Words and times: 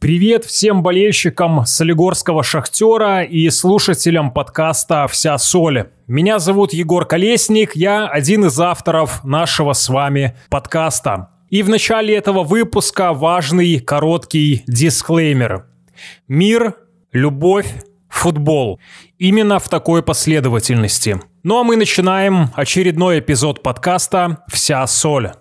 Привет 0.00 0.44
всем 0.44 0.84
болельщикам 0.84 1.66
Солигорского 1.66 2.44
«Шахтера» 2.44 3.24
и 3.24 3.50
слушателям 3.50 4.30
подкаста 4.30 5.08
«Вся 5.08 5.36
соль». 5.38 5.88
Меня 6.06 6.38
зовут 6.38 6.72
Егор 6.72 7.04
Колесник, 7.04 7.74
я 7.74 8.06
один 8.06 8.44
из 8.44 8.60
авторов 8.60 9.24
нашего 9.24 9.72
с 9.72 9.88
вами 9.88 10.36
подкаста. 10.50 11.30
И 11.50 11.64
в 11.64 11.68
начале 11.68 12.14
этого 12.14 12.44
выпуска 12.44 13.12
важный 13.12 13.80
короткий 13.80 14.62
дисклеймер. 14.68 15.66
Мир, 16.28 16.76
любовь, 17.10 17.66
футбол. 18.08 18.78
Именно 19.18 19.58
в 19.58 19.68
такой 19.68 20.04
последовательности. 20.04 21.20
Ну 21.42 21.58
а 21.58 21.64
мы 21.64 21.74
начинаем 21.74 22.50
очередной 22.54 23.18
эпизод 23.18 23.64
подкаста 23.64 24.44
«Вся 24.46 24.86
соль». 24.86 25.32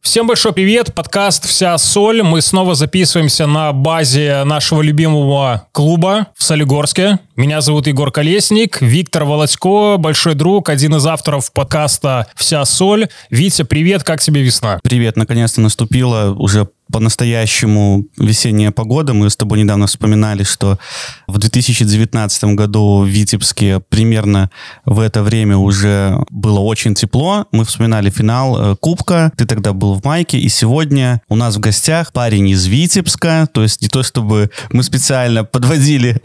Всем 0.00 0.26
большой 0.26 0.54
привет, 0.54 0.94
подкаст 0.94 1.46
«Вся 1.46 1.76
соль». 1.76 2.22
Мы 2.22 2.40
снова 2.40 2.74
записываемся 2.74 3.46
на 3.46 3.70
базе 3.72 4.44
нашего 4.44 4.80
любимого 4.80 5.66
клуба 5.72 6.28
в 6.34 6.42
Солигорске. 6.42 7.18
Меня 7.36 7.60
зовут 7.60 7.86
Егор 7.86 8.10
Колесник, 8.10 8.80
Виктор 8.80 9.24
Володько, 9.24 9.98
большой 9.98 10.34
друг, 10.34 10.70
один 10.70 10.96
из 10.96 11.06
авторов 11.06 11.52
подкаста 11.52 12.26
«Вся 12.34 12.64
соль». 12.64 13.08
Витя, 13.28 13.62
привет, 13.62 14.02
как 14.02 14.22
тебе 14.22 14.40
весна? 14.40 14.80
Привет, 14.82 15.16
наконец-то 15.16 15.60
наступила 15.60 16.34
уже 16.34 16.66
по-настоящему 16.90 18.06
весенняя 18.16 18.70
погода. 18.70 19.14
Мы 19.14 19.30
с 19.30 19.36
тобой 19.36 19.60
недавно 19.62 19.86
вспоминали, 19.86 20.42
что 20.42 20.78
в 21.26 21.38
2019 21.38 22.44
году 22.54 23.02
в 23.02 23.06
Витебске 23.06 23.80
примерно 23.80 24.50
в 24.84 25.00
это 25.00 25.22
время 25.22 25.56
уже 25.56 26.18
было 26.30 26.60
очень 26.60 26.94
тепло. 26.94 27.46
Мы 27.52 27.64
вспоминали 27.64 28.10
финал 28.10 28.72
э, 28.72 28.76
Кубка. 28.76 29.32
Ты 29.36 29.46
тогда 29.46 29.72
был 29.72 29.94
в 29.94 30.04
майке. 30.04 30.38
И 30.38 30.48
сегодня 30.48 31.22
у 31.28 31.36
нас 31.36 31.56
в 31.56 31.60
гостях 31.60 32.12
парень 32.12 32.48
из 32.48 32.66
Витебска. 32.66 33.48
То 33.52 33.62
есть 33.62 33.82
не 33.82 33.88
то, 33.88 34.02
чтобы 34.02 34.50
мы 34.72 34.82
специально 34.82 35.44
подводили 35.44 36.20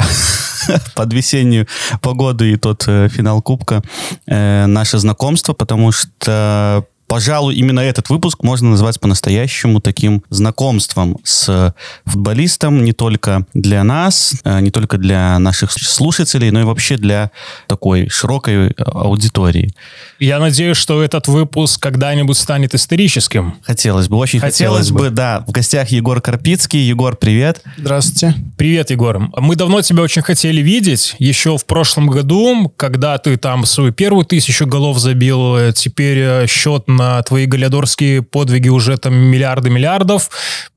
под 0.96 1.14
весеннюю 1.14 1.68
погоду 2.02 2.46
и 2.46 2.56
тот 2.56 2.84
э, 2.88 3.10
финал 3.10 3.42
Кубка 3.42 3.82
э, 4.28 4.66
наше 4.66 4.98
знакомство, 4.98 5.54
потому 5.54 5.92
что 5.92 6.86
Пожалуй, 7.08 7.56
именно 7.56 7.80
этот 7.80 8.10
выпуск 8.10 8.44
можно 8.44 8.72
назвать 8.72 9.00
по-настоящему 9.00 9.80
таким 9.80 10.24
знакомством 10.30 11.18
с 11.24 11.74
футболистом 12.06 12.84
не 12.84 12.94
только 12.94 13.46
для 13.54 13.84
нас, 13.84 14.34
э, 14.44 14.60
не 14.62 14.72
только 14.72 14.98
для 14.98 15.38
наших 15.40 15.72
слушателей, 15.72 16.50
но 16.52 16.62
и 16.62 16.64
вообще 16.64 16.98
для 16.98 17.32
такой 17.68 18.10
широкой 18.10 18.70
аудитории. 18.72 19.74
Я 20.20 20.40
надеюсь, 20.40 20.78
что 20.78 21.04
этот 21.04 21.28
выпуск 21.28 21.82
когда-нибудь 21.82 22.38
станет 22.38 22.74
историческим. 22.74 23.56
Хотелось 23.62 24.08
бы, 24.08 24.18
очень 24.18 24.40
хотелось, 24.40 24.88
хотелось 24.88 24.92
бы. 24.92 25.00
бы. 25.00 25.10
Да, 25.10 25.44
в 25.48 25.52
гостях 25.52 25.90
Егор 25.90 26.22
Карпицкий. 26.22 26.80
Егор, 26.80 27.16
привет. 27.16 27.62
Здравствуйте. 27.78 28.34
Привет, 28.58 28.90
Егор. 28.90 29.20
Мы 29.20 29.56
давно 29.56 29.82
тебя 29.82 30.04
очень 30.04 30.22
хотели 30.22 30.62
видеть. 30.62 31.16
Еще 31.20 31.58
в 31.58 31.66
прошлом 31.66 32.08
году, 32.08 32.74
когда 32.76 33.18
ты 33.18 33.38
там 33.38 33.66
свою 33.66 33.92
первую 33.92 34.26
тысячу 34.26 34.66
голов 34.66 34.98
забил, 35.00 35.56
э, 35.56 35.74
теперь 35.74 36.20
э, 36.20 36.48
счет 36.48 36.88
на 36.96 37.22
твои 37.24 37.46
галиадорские 37.46 38.22
подвиги 38.22 38.70
уже 38.70 38.98
там 38.98 39.16
миллиарды 39.16 39.70
миллиардов. 39.70 40.30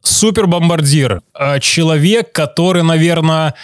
Супер 0.02 0.46
бомбардир. 0.46 1.22
А 1.34 1.60
человек, 1.60 2.32
который, 2.32 2.82
наверное, 2.82 3.54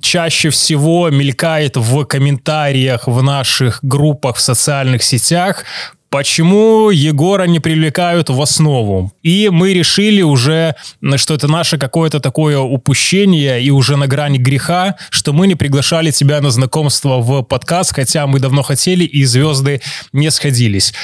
чаще 0.00 0.50
всего 0.50 1.10
мелькает 1.10 1.76
в 1.76 2.04
комментариях 2.04 3.06
в 3.06 3.22
наших 3.22 3.80
группах 3.82 4.36
в 4.36 4.40
социальных 4.40 5.02
сетях, 5.02 5.64
почему 6.08 6.90
Егора 6.90 7.44
не 7.44 7.60
привлекают 7.60 8.30
в 8.30 8.40
основу. 8.40 9.12
И 9.22 9.48
мы 9.50 9.74
решили 9.74 10.22
уже, 10.22 10.74
что 11.16 11.34
это 11.34 11.48
наше 11.48 11.78
какое-то 11.78 12.20
такое 12.20 12.58
упущение 12.58 13.62
и 13.62 13.70
уже 13.70 13.96
на 13.96 14.06
грани 14.06 14.38
греха, 14.38 14.96
что 15.10 15.32
мы 15.32 15.46
не 15.46 15.56
приглашали 15.56 16.10
тебя 16.12 16.40
на 16.40 16.50
знакомство 16.50 17.18
в 17.18 17.42
подкаст, 17.42 17.94
хотя 17.94 18.26
мы 18.26 18.38
давно 18.38 18.62
хотели, 18.62 19.04
и 19.04 19.24
звезды 19.24 19.82
не 20.12 20.30
сходились. 20.30 20.94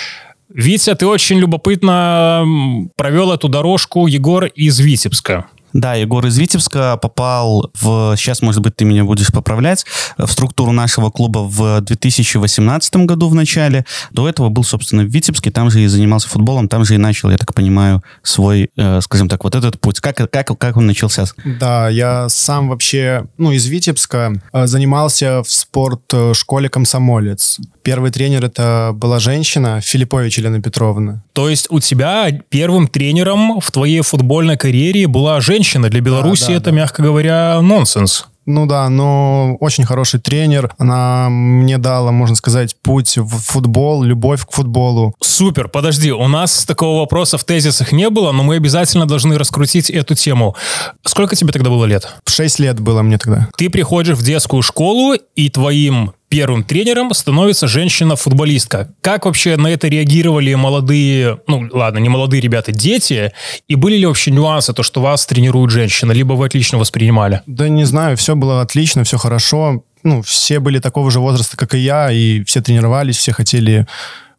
Витя, 0.54 0.94
ты 0.94 1.06
очень 1.06 1.38
любопытно 1.38 2.44
провел 2.96 3.32
эту 3.32 3.48
дорожку, 3.48 4.06
Егор, 4.06 4.44
из 4.44 4.78
Витебска. 4.80 5.46
Да, 5.72 5.94
Егор 5.94 6.25
из 6.27 6.37
Витебска 6.38 6.97
попал 6.97 7.71
в, 7.81 8.15
сейчас, 8.16 8.43
может 8.43 8.62
быть, 8.62 8.77
ты 8.77 8.84
меня 8.84 9.05
будешь 9.05 9.33
поправлять, 9.33 9.84
в 10.19 10.31
структуру 10.31 10.72
нашего 10.72 11.10
клуба 11.10 11.41
в 11.41 11.81
2018 11.81 12.97
году 12.97 13.28
в 13.28 13.34
начале. 13.34 13.84
До 14.11 14.28
этого 14.28 14.49
был, 14.49 14.65
собственно, 14.65 15.03
в 15.03 15.06
Витебске, 15.06 15.50
там 15.50 15.71
же 15.71 15.82
и 15.82 15.87
занимался 15.87 16.28
футболом, 16.28 16.69
там 16.69 16.84
же 16.84 16.94
и 16.94 16.99
начал, 16.99 17.31
я 17.31 17.38
так 17.38 17.55
понимаю, 17.55 18.03
свой, 18.22 18.71
э, 18.77 19.00
скажем 19.00 19.28
так, 19.28 19.44
вот 19.44 19.55
этот 19.55 19.81
путь. 19.81 20.00
Как, 20.00 20.16
как, 20.16 20.59
как 20.59 20.77
он 20.77 20.87
начался? 20.87 21.25
Да, 21.44 21.88
я 21.88 22.28
сам 22.28 22.69
вообще, 22.69 23.27
ну, 23.38 23.53
из 23.53 23.66
Витебска 23.66 24.41
э, 24.53 24.66
занимался 24.66 25.43
в 25.43 25.50
спорт-школе 25.50 26.69
«Комсомолец». 26.69 27.59
Первый 27.82 28.11
тренер 28.11 28.44
это 28.44 28.93
была 28.94 29.19
женщина, 29.19 29.81
Филиппович 29.81 30.38
Елена 30.38 30.61
Петровна. 30.61 31.22
То 31.32 31.48
есть 31.48 31.66
у 31.70 31.81
тебя 31.81 32.31
первым 32.48 32.88
тренером 32.88 33.60
в 33.60 33.70
твоей 33.70 34.03
футбольной 34.03 34.56
карьере 34.56 35.06
была 35.06 35.41
женщина, 35.41 35.88
для 35.88 36.00
Беларуси 36.00 36.43
да, 36.43 36.48
да, 36.48 36.54
это, 36.54 36.65
да. 36.66 36.70
мягко 36.72 37.03
говоря, 37.03 37.60
нонсенс. 37.60 38.26
Ну 38.44 38.66
да, 38.66 38.88
но 38.88 39.56
очень 39.60 39.84
хороший 39.84 40.19
тренер. 40.19 40.75
Она 40.76 41.28
мне 41.31 41.78
дала, 41.78 42.10
можно 42.10 42.34
сказать, 42.34 42.75
путь 42.82 43.16
в 43.16 43.38
футбол, 43.38 44.03
любовь 44.03 44.44
к 44.44 44.53
футболу. 44.53 45.15
Супер, 45.20 45.69
подожди, 45.69 46.12
у 46.12 46.26
нас 46.26 46.65
такого 46.65 47.00
вопроса 47.00 47.38
в 47.38 47.44
тезисах 47.44 47.93
не 47.93 48.10
было, 48.10 48.32
но 48.32 48.43
мы 48.43 48.56
обязательно 48.56 49.06
должны 49.06 49.38
раскрутить 49.38 49.91
эту 49.91 50.14
тему. 50.14 50.56
Сколько 51.04 51.37
тебе 51.37 51.53
тогда 51.53 51.70
было 51.70 51.84
лет? 51.84 52.09
Шесть 52.26 52.59
лет 52.59 52.81
было 52.81 53.03
мне 53.03 53.19
тогда. 53.19 53.49
Ты 53.56 53.70
приходишь 53.70 54.16
в 54.16 54.25
детскую 54.25 54.62
школу, 54.62 55.14
и 55.37 55.49
твоим 55.49 56.12
первым 56.32 56.65
тренером 56.65 57.12
становится 57.12 57.69
женщина-футболистка. 57.69 58.88
Как 59.03 59.26
вообще 59.26 59.59
на 59.59 59.66
это 59.66 59.88
реагировали 59.88 60.54
молодые, 60.54 61.41
ну 61.47 61.69
ладно, 61.70 61.98
не 61.98 62.09
молодые 62.09 62.41
ребята, 62.41 62.72
дети? 62.72 63.32
И 63.69 63.75
были 63.75 63.97
ли 63.97 64.06
вообще 64.06 64.31
нюансы, 64.31 64.72
то, 64.72 64.82
что 64.82 65.03
вас 65.03 65.26
тренирует 65.26 65.70
женщина, 65.70 66.10
либо 66.12 66.32
вы 66.32 66.47
отлично 66.47 66.78
воспринимали? 66.78 67.43
Да 67.44 67.69
не 67.69 67.84
знаю, 67.84 68.16
все 68.16 68.34
было 68.34 68.62
отлично, 68.62 69.04
все 69.04 69.19
хорошо. 69.19 69.84
Ну, 70.04 70.22
все 70.22 70.59
были 70.59 70.78
такого 70.78 71.10
же 71.10 71.20
возраста, 71.20 71.59
как 71.59 71.75
и 71.75 71.78
я, 71.78 72.10
и 72.10 72.43
все 72.44 72.62
тренировались, 72.62 73.19
все 73.19 73.32
хотели 73.32 73.87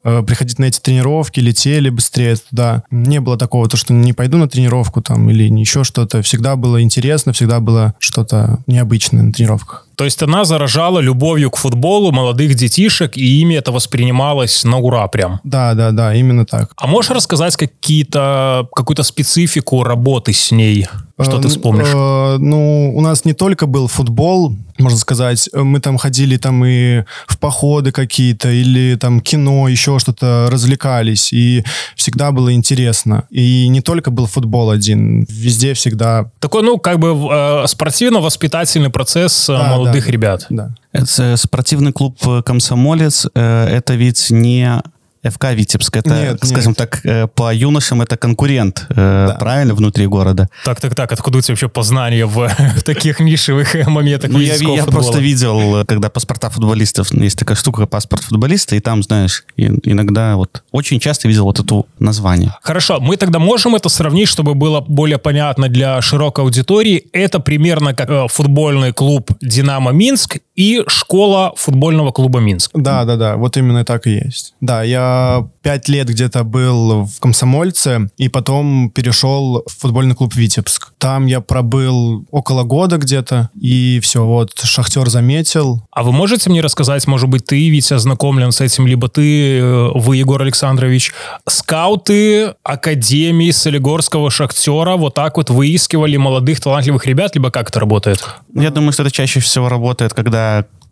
Э, 0.05 0.21
приходить 0.21 0.59
на 0.59 0.65
эти 0.65 0.79
тренировки, 0.79 1.39
летели 1.39 1.89
быстрее 1.89 2.35
туда. 2.35 2.83
Не 2.91 3.21
было 3.21 3.37
такого, 3.37 3.69
то, 3.69 3.77
что 3.77 3.93
не 3.93 4.11
пойду 4.11 4.37
на 4.37 4.49
тренировку 4.49 5.01
там 5.01 5.29
или 5.29 5.43
еще 5.43 5.83
что-то. 5.85 6.21
Всегда 6.21 6.55
было 6.57 6.81
интересно, 6.81 7.31
всегда 7.31 7.61
было 7.61 7.93
что-то 7.99 8.59
необычное 8.67 9.23
на 9.23 9.31
тренировках. 9.31 9.87
То 9.95 10.05
есть 10.05 10.21
она 10.23 10.45
заражала 10.45 10.99
любовью 10.99 11.51
к 11.51 11.57
футболу 11.57 12.11
молодых 12.11 12.55
детишек, 12.55 13.17
и 13.17 13.41
ими 13.41 13.55
это 13.55 13.71
воспринималось 13.71 14.63
на 14.63 14.77
ура 14.77 15.07
прям. 15.07 15.39
Да, 15.43 15.73
да, 15.73 15.91
да, 15.91 16.15
именно 16.15 16.45
так. 16.45 16.71
А 16.77 16.87
можешь 16.87 17.11
рассказать 17.11 17.55
какие-то, 17.55 18.67
какую-то 18.73 19.03
специфику 19.03 19.83
работы 19.83 20.33
с 20.33 20.51
ней? 20.51 20.87
Что 21.19 21.39
ты 21.39 21.47
э, 21.47 21.51
вспомнишь? 21.51 21.87
Э, 21.93 22.37
ну, 22.39 22.91
у 22.95 23.01
нас 23.01 23.25
не 23.25 23.33
только 23.33 23.67
был 23.67 23.87
футбол, 23.87 24.55
можно 24.79 24.97
сказать, 24.97 25.49
мы 25.53 25.79
там 25.79 25.97
ходили 25.97 26.37
там 26.37 26.65
и 26.65 27.03
в 27.27 27.37
походы 27.37 27.91
какие-то, 27.91 28.49
или 28.49 28.95
там 28.95 29.21
кино, 29.21 29.67
еще 29.67 29.99
что-то, 29.99 30.47
развлекались, 30.49 31.31
и 31.31 31.63
всегда 31.95 32.31
было 32.31 32.53
интересно. 32.53 33.25
И 33.29 33.67
не 33.67 33.81
только 33.81 34.09
был 34.09 34.25
футбол 34.25 34.71
один, 34.71 35.25
везде 35.29 35.73
всегда... 35.73 36.31
Такой, 36.39 36.63
ну, 36.63 36.79
как 36.79 36.99
бы 36.99 37.09
э, 37.09 37.67
спортивно-воспитательный 37.67 38.89
процесс 38.89 39.49
э, 39.49 39.53
да, 39.53 39.77
молодых 39.83 40.05
да, 40.05 40.11
ребят. 40.11 40.45
Да. 40.49 40.71
Это 40.91 41.37
спортивный 41.37 41.91
клуб 41.91 42.17
«Комсомолец». 42.45 43.27
Это 43.33 43.93
ведь 43.95 44.29
не 44.31 44.81
ФК 45.23 45.53
Витебск. 45.53 45.95
Это, 45.97 46.09
нет, 46.09 46.39
скажем 46.43 46.71
нет. 46.71 46.77
так, 46.77 47.05
э, 47.05 47.27
по 47.27 47.53
юношам 47.53 48.01
это 48.01 48.17
конкурент, 48.17 48.85
э, 48.89 49.25
да. 49.29 49.35
правильно, 49.39 49.73
внутри 49.73 50.05
города. 50.07 50.49
Так, 50.65 50.81
так, 50.81 50.95
так. 50.95 51.11
Откуда 51.11 51.37
у 51.37 51.41
тебя 51.41 51.53
вообще 51.53 51.69
познание 51.69 52.25
в, 52.25 52.47
в 52.77 52.83
таких 52.83 53.19
нишевых 53.19 53.75
моментах 53.87 54.31
ну, 54.31 54.39
я, 54.39 54.55
я 54.55 54.83
просто 54.85 55.19
видел, 55.19 55.85
когда 55.85 56.09
паспорта 56.09 56.49
футболистов, 56.49 57.11
есть 57.13 57.37
такая 57.37 57.55
штука, 57.55 57.85
паспорт 57.85 58.23
футболиста, 58.23 58.75
и 58.75 58.79
там, 58.79 59.03
знаешь, 59.03 59.45
иногда 59.57 60.35
вот 60.35 60.63
очень 60.71 60.99
часто 60.99 61.27
видел 61.27 61.45
вот 61.45 61.59
это 61.59 61.83
название. 61.99 62.55
Хорошо, 62.61 62.99
мы 62.99 63.17
тогда 63.17 63.39
можем 63.39 63.75
это 63.75 63.89
сравнить, 63.89 64.27
чтобы 64.27 64.55
было 64.55 64.81
более 64.81 65.17
понятно 65.17 65.69
для 65.69 66.01
широкой 66.01 66.43
аудитории. 66.43 67.05
Это 67.13 67.39
примерно 67.39 67.93
как 67.93 68.09
э, 68.09 68.27
футбольный 68.29 68.91
клуб 68.91 69.31
«Динамо 69.41 69.91
Минск» 69.91 70.37
и 70.55 70.83
школа 70.87 71.53
футбольного 71.55 72.11
клуба 72.11 72.39
Минск. 72.39 72.71
Да, 72.73 73.05
да, 73.05 73.15
да, 73.15 73.37
вот 73.37 73.57
именно 73.57 73.83
так 73.85 74.07
и 74.07 74.11
есть. 74.11 74.53
Да, 74.61 74.83
я 74.83 75.47
пять 75.61 75.87
лет 75.89 76.07
где-то 76.07 76.43
был 76.43 77.05
в 77.05 77.19
Комсомольце, 77.19 78.09
и 78.17 78.29
потом 78.29 78.91
перешел 78.91 79.63
в 79.65 79.81
футбольный 79.81 80.15
клуб 80.15 80.35
Витебск. 80.35 80.93
Там 80.97 81.25
я 81.25 81.41
пробыл 81.41 82.25
около 82.31 82.63
года 82.63 82.97
где-то, 82.97 83.49
и 83.59 83.99
все, 84.03 84.25
вот 84.25 84.51
Шахтер 84.61 85.09
заметил. 85.09 85.81
А 85.91 86.03
вы 86.03 86.11
можете 86.11 86.49
мне 86.49 86.61
рассказать, 86.61 87.07
может 87.07 87.29
быть, 87.29 87.45
ты, 87.45 87.69
Витя, 87.69 87.95
ознакомлен 87.95 88.51
с 88.51 88.61
этим, 88.61 88.85
либо 88.87 89.07
ты, 89.07 89.59
э, 89.59 89.89
вы, 89.95 90.17
Егор 90.17 90.41
Александрович, 90.41 91.13
скауты 91.47 92.53
Академии 92.63 93.51
Солигорского 93.51 94.29
Шахтера 94.29 94.97
вот 94.97 95.15
так 95.15 95.37
вот 95.37 95.49
выискивали 95.49 96.17
молодых 96.17 96.59
талантливых 96.59 97.05
ребят, 97.05 97.35
либо 97.35 97.49
как 97.51 97.69
это 97.69 97.79
работает? 97.79 98.23
Я 98.53 98.69
думаю, 98.69 98.91
что 98.91 99.03
это 99.03 99.11
чаще 99.11 99.39
всего 99.39 99.69
работает, 99.69 100.13
когда 100.13 100.42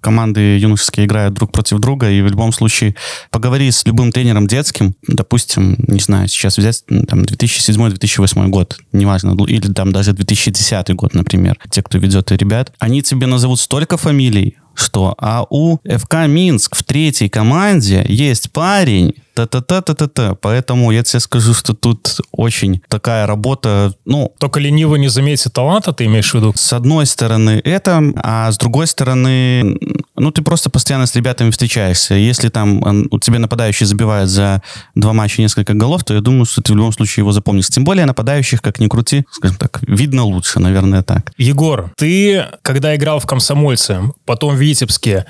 команды 0.01 0.57
юношеские 0.57 1.05
играют 1.05 1.33
друг 1.33 1.51
против 1.51 1.79
друга, 1.79 2.09
и 2.09 2.21
в 2.21 2.27
любом 2.27 2.51
случае 2.51 2.95
поговори 3.29 3.71
с 3.71 3.85
любым 3.85 4.11
тренером 4.11 4.47
детским, 4.47 4.95
допустим, 5.07 5.75
не 5.87 5.99
знаю, 5.99 6.27
сейчас 6.27 6.57
взять 6.57 6.83
там 7.07 7.21
2007-2008 7.21 8.47
год, 8.49 8.79
неважно, 8.91 9.35
или 9.45 9.71
там 9.71 9.91
даже 9.91 10.13
2010 10.13 10.95
год, 10.95 11.13
например, 11.13 11.57
те, 11.69 11.83
кто 11.83 11.99
ведет 11.99 12.31
ребят, 12.31 12.73
они 12.79 13.01
тебе 13.03 13.27
назовут 13.27 13.59
столько 13.59 13.97
фамилий, 13.97 14.57
что 14.81 15.15
а 15.17 15.45
у 15.49 15.77
ФК 15.77 16.27
Минск 16.27 16.75
в 16.75 16.83
третьей 16.83 17.29
команде 17.29 18.05
есть 18.07 18.51
парень, 18.51 19.13
та-та-та-та-та-та. 19.33 20.35
Поэтому 20.35 20.91
я 20.91 21.03
тебе 21.03 21.19
скажу, 21.19 21.53
что 21.53 21.73
тут 21.73 22.19
очень 22.31 22.81
такая 22.87 23.25
работа, 23.25 23.93
ну... 24.05 24.33
Только 24.39 24.59
лениво 24.59 24.95
не 24.95 25.07
заметит 25.07 25.53
таланта, 25.53 25.93
ты 25.93 26.05
имеешь 26.05 26.31
в 26.31 26.35
виду? 26.35 26.53
С 26.55 26.73
одной 26.73 27.05
стороны 27.05 27.61
это, 27.63 28.01
а 28.17 28.51
с 28.51 28.57
другой 28.57 28.87
стороны, 28.87 29.77
ну, 30.15 30.31
ты 30.31 30.41
просто 30.41 30.69
постоянно 30.69 31.05
с 31.05 31.15
ребятами 31.15 31.51
встречаешься. 31.51 32.15
Если 32.15 32.49
там 32.49 32.81
у 33.11 33.19
тебя 33.19 33.39
нападающий 33.39 33.85
забивает 33.85 34.29
за 34.29 34.61
два 34.95 35.13
матча 35.13 35.41
несколько 35.41 35.73
голов, 35.73 36.03
то 36.03 36.13
я 36.13 36.21
думаю, 36.21 36.45
что 36.45 36.61
ты 36.61 36.73
в 36.73 36.75
любом 36.75 36.91
случае 36.91 37.21
его 37.21 37.31
запомнишь. 37.31 37.69
Тем 37.69 37.83
более 37.83 38.05
нападающих, 38.05 38.61
как 38.61 38.79
ни 38.79 38.87
крути, 38.87 39.25
скажем 39.31 39.57
так, 39.57 39.79
видно 39.87 40.23
лучше, 40.23 40.59
наверное, 40.59 41.01
так. 41.01 41.31
Егор, 41.37 41.91
ты, 41.97 42.45
когда 42.61 42.95
играл 42.95 43.19
в 43.19 43.25
«Комсомольце», 43.25 44.01
потом 44.25 44.55
в 44.55 44.59
Витебске, 44.59 45.25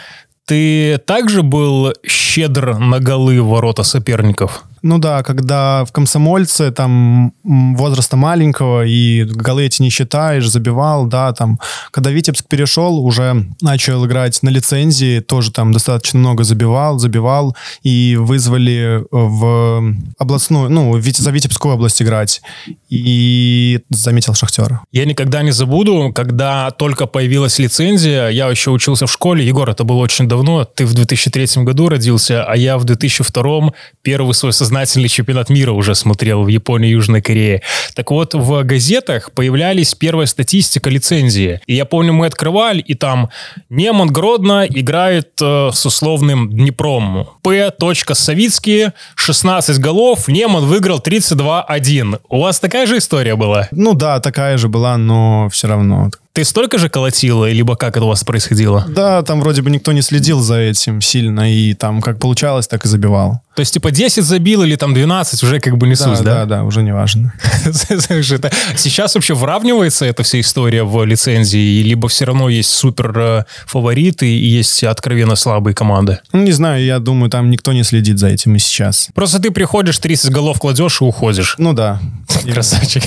ты 0.46 0.98
также 1.06 1.44
был 1.44 1.94
щедр 2.06 2.78
на 2.78 3.00
голы 3.00 3.42
ворота 3.42 3.84
соперников? 3.84 4.64
Ну 4.84 4.98
да, 4.98 5.22
когда 5.22 5.86
в 5.86 5.92
комсомольце 5.92 6.72
там 6.72 7.34
возраста 7.44 8.18
маленького 8.18 8.86
и 8.86 9.24
голы 9.24 9.66
эти 9.66 9.82
не 9.82 9.90
считаешь, 9.90 10.50
забивал, 10.50 11.06
да, 11.06 11.34
там, 11.34 11.60
когда 11.92 12.10
Витебск 12.10 12.48
перешел, 12.48 12.98
уже 13.06 13.46
начал 13.62 14.04
играть 14.06 14.42
на 14.42 14.50
лицензии, 14.50 15.20
тоже 15.20 15.52
там 15.52 15.72
достаточно 15.72 16.20
много 16.20 16.44
забивал, 16.44 16.98
забивал, 16.98 17.56
и 17.84 18.18
вызвали 18.20 19.04
в 19.12 19.96
областную, 20.18 20.70
ну, 20.70 21.00
за 21.00 21.32
Витебскую 21.32 21.76
область 21.76 22.02
играть, 22.02 22.42
и 22.92 23.80
заметил 23.90 24.34
Шахтера. 24.34 24.82
Я 24.92 25.06
никогда 25.06 25.42
не 25.42 25.52
забуду, 25.52 26.12
когда 26.14 26.72
только 26.72 27.08
появилась 27.08 27.58
лицензия, 27.58 28.28
я 28.28 28.50
еще 28.50 28.70
учился 28.70 29.08
в 29.08 29.12
школе, 29.12 29.48
Егор, 29.48 29.70
это 29.70 29.86
было 29.86 30.00
очень 30.00 30.28
давно, 30.28 30.66
ты 30.66 30.86
в 30.86 30.94
2003 30.94 31.64
году 31.64 31.88
родился, 31.88 32.44
а 32.44 32.56
я 32.58 32.78
в 32.78 32.84
2002 32.84 33.72
первый 34.02 34.34
свой 34.34 34.52
сознательный 34.52 35.08
чемпионат 35.08 35.50
мира 35.50 35.72
уже 35.72 35.96
смотрел 35.96 36.44
в 36.44 36.50
Японии 36.50 36.90
и 36.90 36.92
Южной 36.92 37.22
Корее. 37.22 37.62
Так 37.96 38.12
вот, 38.12 38.34
в 38.34 38.62
газетах 38.64 39.32
появлялись 39.32 39.96
первая 39.96 40.28
статистика 40.28 40.90
лицензии. 40.90 41.62
И 41.68 41.76
я 41.76 41.86
помню, 41.86 42.12
мы 42.12 42.26
открывали, 42.26 42.82
и 42.82 42.94
там 42.94 43.30
Неман 43.70 44.10
Гродно 44.10 44.66
играет 44.68 45.30
э, 45.42 45.70
с 45.74 45.86
условным 45.86 46.50
Днепром. 46.50 47.30
П. 47.42 47.72
Савицкий, 48.14 48.90
16 49.16 49.80
голов, 49.80 50.28
Неман 50.28 50.66
выиграл 50.66 51.00
32-1. 51.00 52.20
У 52.28 52.42
вас 52.42 52.60
такая 52.60 52.81
же 52.86 52.98
история 52.98 53.36
была? 53.36 53.68
Ну 53.72 53.94
да, 53.94 54.20
такая 54.20 54.58
же 54.58 54.68
была, 54.68 54.98
но 54.98 55.50
все 55.50 55.68
равно 55.68 56.10
ты 56.34 56.46
столько 56.46 56.78
же 56.78 56.90
колотила, 56.90 57.50
либо 57.52 57.76
как 57.76 57.98
это 57.98 58.06
у 58.06 58.10
вас 58.10 58.24
происходило? 58.24 58.86
Да, 58.88 59.22
там 59.22 59.42
вроде 59.42 59.62
бы 59.62 59.70
никто 59.70 59.92
не 59.92 60.02
следил 60.02 60.40
за 60.40 60.60
этим 60.60 61.02
сильно, 61.02 61.52
и 61.54 61.74
там 61.74 62.02
как 62.02 62.20
получалось, 62.20 62.68
так 62.68 62.86
и 62.86 62.88
забивал. 62.88 63.42
То 63.56 63.60
есть, 63.60 63.74
типа, 63.74 63.92
10 63.92 64.24
забил 64.24 64.64
или 64.64 64.78
там 64.78 64.94
12, 64.94 65.44
уже 65.44 65.60
как 65.60 65.78
бы 65.78 65.86
не 65.86 65.96
суть, 65.96 66.22
да? 66.22 66.46
Да, 66.46 66.46
да, 66.46 66.64
уже 66.64 66.84
не 66.84 66.94
важно. 66.94 67.34
Сейчас 67.66 69.16
вообще 69.16 69.34
вравнивается 69.34 70.06
эта 70.06 70.24
вся 70.24 70.40
история 70.40 70.84
в 70.84 71.04
лицензии, 71.04 71.84
либо 71.84 72.08
все 72.08 72.24
равно 72.26 72.48
есть 72.48 72.70
супер 72.70 73.14
э, 73.18 73.44
фавориты 73.66 74.26
и 74.26 74.48
есть 74.48 74.86
откровенно 74.86 75.36
слабые 75.36 75.76
команды? 75.76 76.20
Ну, 76.32 76.44
не 76.44 76.54
знаю, 76.54 76.84
я 76.86 77.00
думаю, 77.00 77.30
там 77.30 77.50
никто 77.50 77.74
не 77.74 77.84
следит 77.84 78.20
за 78.20 78.30
этим 78.30 78.56
и 78.56 78.60
сейчас. 78.60 79.10
Просто 79.14 79.42
ты 79.42 79.52
приходишь, 79.52 79.98
30 79.98 80.32
голов 80.32 80.58
кладешь 80.58 81.02
и 81.02 81.04
уходишь. 81.04 81.56
Ну 81.58 81.74
да. 81.74 82.00
Красавчик. 82.54 83.04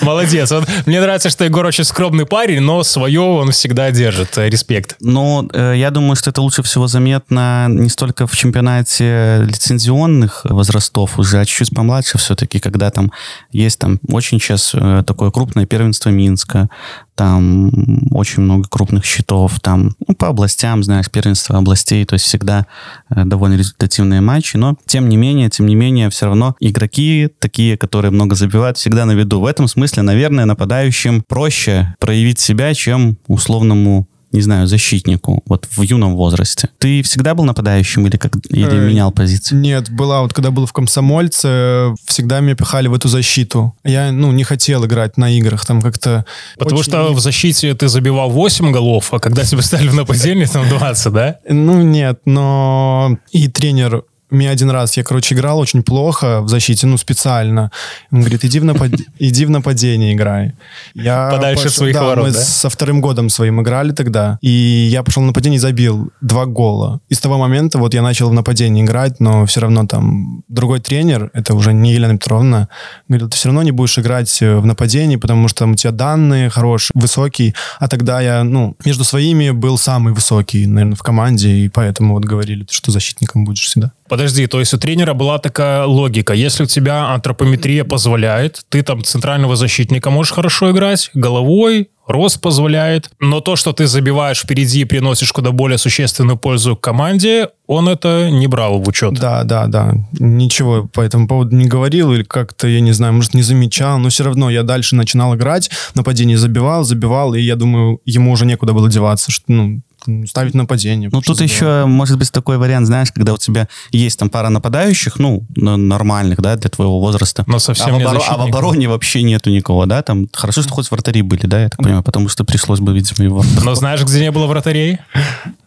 Молодец. 0.02 0.52
Мне 0.86 1.00
нравится, 1.00 1.30
что 1.30 1.44
Егор 1.44 1.66
очень 1.66 1.84
скромный 1.84 2.11
скромный 2.12 2.26
парень, 2.26 2.60
но 2.60 2.82
свое 2.82 3.20
он 3.20 3.52
всегда 3.52 3.90
держит. 3.90 4.36
Э, 4.36 4.50
респект. 4.50 4.96
Но 5.00 5.48
э, 5.50 5.74
я 5.76 5.90
думаю, 5.90 6.14
что 6.14 6.28
это 6.28 6.42
лучше 6.42 6.62
всего 6.62 6.86
заметно 6.86 7.68
не 7.70 7.88
столько 7.88 8.26
в 8.26 8.36
чемпионате 8.36 9.42
лицензионных 9.46 10.44
возрастов, 10.44 11.18
уже 11.18 11.40
а 11.40 11.44
чуть-чуть 11.46 11.74
помладше 11.74 12.18
все-таки, 12.18 12.58
когда 12.60 12.90
там 12.90 13.12
есть 13.50 13.78
там 13.78 13.98
очень 14.08 14.38
сейчас 14.38 14.72
э, 14.74 15.02
такое 15.06 15.30
крупное 15.30 15.64
первенство 15.64 16.10
Минска, 16.10 16.68
там 17.14 17.70
очень 18.10 18.42
много 18.42 18.68
крупных 18.68 19.04
счетов, 19.04 19.60
там 19.60 19.94
ну, 20.06 20.14
по 20.14 20.28
областям, 20.28 20.82
знаешь, 20.82 21.10
первенство 21.10 21.58
областей, 21.58 22.04
то 22.04 22.14
есть 22.14 22.24
всегда 22.24 22.66
э, 23.10 23.24
довольно 23.24 23.54
результативные 23.54 24.20
матчи, 24.20 24.56
но 24.56 24.76
тем 24.86 25.08
не 25.08 25.16
менее, 25.16 25.50
тем 25.50 25.66
не 25.66 25.74
менее, 25.74 26.10
все 26.10 26.26
равно 26.26 26.56
игроки 26.60 27.28
такие, 27.38 27.76
которые 27.76 28.10
много 28.10 28.34
забивают, 28.34 28.78
всегда 28.78 29.04
на 29.04 29.12
виду. 29.12 29.40
В 29.40 29.46
этом 29.46 29.68
смысле, 29.68 30.02
наверное, 30.02 30.46
нападающим 30.46 31.22
проще 31.22 31.94
проявить 31.98 32.38
себя, 32.38 32.72
чем 32.74 33.16
условному 33.26 34.06
не 34.32 34.40
знаю, 34.40 34.66
защитнику, 34.66 35.42
вот 35.46 35.68
в 35.70 35.82
юном 35.82 36.16
возрасте. 36.16 36.68
Ты 36.78 37.02
всегда 37.02 37.34
был 37.34 37.44
нападающим 37.44 38.06
или, 38.06 38.16
как, 38.16 38.32
или 38.48 38.66
э, 38.66 38.88
менял 38.88 39.12
позицию? 39.12 39.60
Нет, 39.60 39.90
была 39.90 40.22
вот 40.22 40.32
когда 40.32 40.50
был 40.50 40.66
в 40.66 40.72
комсомольце, 40.72 41.94
всегда 42.06 42.40
меня 42.40 42.54
пихали 42.54 42.88
в 42.88 42.94
эту 42.94 43.08
защиту. 43.08 43.74
Я, 43.84 44.12
ну, 44.12 44.32
не 44.32 44.44
хотел 44.44 44.84
играть 44.86 45.16
на 45.16 45.30
играх, 45.30 45.66
там 45.66 45.82
как-то... 45.82 46.24
Потому 46.58 46.80
очень... 46.80 46.90
что 46.90 47.12
в 47.12 47.20
защите 47.20 47.74
ты 47.74 47.88
забивал 47.88 48.30
8 48.30 48.72
голов, 48.72 49.12
а 49.12 49.18
когда 49.18 49.44
тебя 49.44 49.62
стали 49.62 49.88
в 49.88 49.94
нападении, 49.94 50.44
там 50.52 50.68
20, 50.68 51.12
да? 51.12 51.36
Ну, 51.48 51.82
нет, 51.82 52.20
но 52.24 53.18
и 53.30 53.48
тренер 53.48 54.04
меня 54.34 54.50
один 54.50 54.70
раз, 54.70 54.96
я, 54.96 55.04
короче, 55.04 55.34
играл 55.34 55.58
очень 55.58 55.82
плохо 55.82 56.40
в 56.40 56.48
защите, 56.48 56.86
ну, 56.86 56.96
специально. 56.96 57.70
Он 58.10 58.20
говорит, 58.20 58.44
иди 58.44 58.60
в, 58.60 58.64
напад... 58.64 58.90
иди 59.18 59.44
в 59.44 59.50
нападение 59.50 60.14
играй. 60.14 60.52
Я 60.94 61.30
Подальше 61.30 61.64
пошел... 61.64 61.78
своих 61.78 61.94
да, 61.94 62.02
ворот, 62.04 62.26
мы 62.26 62.32
да? 62.32 62.40
со 62.40 62.68
вторым 62.68 63.00
годом 63.00 63.28
своим 63.28 63.60
играли 63.60 63.92
тогда, 63.92 64.38
и 64.40 64.88
я 64.90 65.02
пошел 65.02 65.22
в 65.22 65.26
нападение 65.26 65.56
и 65.56 65.60
забил 65.60 66.10
два 66.20 66.46
гола. 66.46 67.00
И 67.08 67.14
с 67.14 67.20
того 67.20 67.38
момента 67.38 67.78
вот 67.78 67.94
я 67.94 68.02
начал 68.02 68.28
в 68.30 68.32
нападении 68.32 68.84
играть, 68.84 69.20
но 69.20 69.46
все 69.46 69.60
равно 69.60 69.86
там 69.86 70.42
другой 70.48 70.80
тренер, 70.80 71.30
это 71.34 71.54
уже 71.54 71.72
не 71.72 71.92
Елена 71.92 72.16
Петровна, 72.16 72.68
говорит, 73.08 73.30
ты 73.30 73.36
все 73.36 73.48
равно 73.48 73.62
не 73.62 73.72
будешь 73.72 73.98
играть 73.98 74.42
э, 74.42 74.56
в 74.56 74.66
нападении, 74.66 75.16
потому 75.16 75.48
что 75.48 75.66
у 75.66 75.74
тебя 75.74 75.92
данные 75.92 76.50
хорошие, 76.50 76.92
высокие, 76.94 77.54
а 77.78 77.88
тогда 77.88 78.20
я, 78.20 78.44
ну, 78.44 78.76
между 78.84 79.04
своими 79.04 79.50
был 79.50 79.78
самый 79.78 80.12
высокий, 80.12 80.66
наверное, 80.66 80.96
в 80.96 81.02
команде, 81.02 81.50
и 81.50 81.68
поэтому 81.68 82.14
вот 82.14 82.24
говорили, 82.24 82.66
что 82.70 82.90
защитником 82.90 83.44
будешь 83.44 83.64
всегда. 83.64 83.92
Подожди, 84.12 84.46
то 84.46 84.60
есть 84.60 84.74
у 84.74 84.78
тренера 84.78 85.14
была 85.14 85.38
такая 85.38 85.86
логика. 85.86 86.34
Если 86.34 86.64
у 86.64 86.66
тебя 86.66 87.14
антропометрия 87.14 87.82
позволяет, 87.82 88.60
ты 88.68 88.82
там 88.82 89.02
центрального 89.02 89.56
защитника 89.56 90.10
можешь 90.10 90.34
хорошо 90.34 90.70
играть, 90.70 91.08
головой, 91.14 91.88
рост 92.06 92.38
позволяет, 92.42 93.10
но 93.20 93.40
то, 93.40 93.56
что 93.56 93.72
ты 93.72 93.86
забиваешь 93.86 94.40
впереди 94.42 94.80
и 94.80 94.84
приносишь 94.84 95.32
куда 95.32 95.50
более 95.50 95.78
существенную 95.78 96.36
пользу 96.36 96.76
команде, 96.76 97.48
он 97.66 97.88
это 97.88 98.28
не 98.30 98.48
брал 98.48 98.80
в 98.80 98.86
учет. 98.86 99.14
Да, 99.14 99.44
да, 99.44 99.66
да. 99.66 99.94
Ничего 100.18 100.86
по 100.92 101.00
этому 101.00 101.26
поводу 101.26 101.56
не 101.56 101.64
говорил 101.64 102.12
или 102.12 102.22
как-то, 102.22 102.68
я 102.68 102.80
не 102.80 102.92
знаю, 102.92 103.14
может, 103.14 103.32
не 103.32 103.42
замечал, 103.42 103.98
но 103.98 104.10
все 104.10 104.24
равно 104.24 104.50
я 104.50 104.62
дальше 104.62 104.94
начинал 104.94 105.34
играть, 105.36 105.70
нападение 105.94 106.36
забивал, 106.36 106.84
забивал, 106.84 107.32
и 107.32 107.40
я 107.40 107.56
думаю, 107.56 108.00
ему 108.04 108.32
уже 108.32 108.44
некуда 108.44 108.74
было 108.74 108.90
деваться, 108.90 109.30
что, 109.30 109.44
ну, 109.48 109.80
ставить 110.26 110.54
нападение. 110.54 111.08
Ну, 111.12 111.20
тут 111.20 111.40
еще 111.40 111.84
может 111.86 112.18
быть 112.18 112.30
такой 112.32 112.58
вариант, 112.58 112.86
знаешь, 112.86 113.12
когда 113.12 113.32
у 113.34 113.38
тебя 113.38 113.68
есть 113.90 114.18
там 114.18 114.30
пара 114.30 114.48
нападающих, 114.48 115.18
ну, 115.18 115.44
нормальных, 115.56 116.40
да, 116.40 116.56
для 116.56 116.70
твоего 116.70 117.00
возраста. 117.00 117.44
Но 117.46 117.58
совсем 117.58 117.94
а, 117.94 117.98
не 117.98 118.04
в, 118.04 118.08
обор- 118.08 118.24
а 118.28 118.36
в 118.36 118.42
обороне 118.42 118.88
вообще 118.88 119.22
нету 119.22 119.50
никого, 119.50 119.86
да, 119.86 120.02
там 120.02 120.28
хорошо, 120.32 120.62
что 120.62 120.72
хоть 120.72 120.90
вратари 120.90 121.22
были, 121.22 121.46
да, 121.46 121.62
я 121.62 121.68
так 121.68 121.78
понимаю, 121.78 122.02
потому 122.02 122.28
что 122.28 122.44
пришлось 122.44 122.80
бы, 122.80 122.94
видимо, 122.94 123.24
его... 123.24 123.44
Но 123.64 123.74
знаешь, 123.74 124.02
где 124.02 124.20
не 124.20 124.30
было 124.30 124.46
вратарей? 124.46 124.98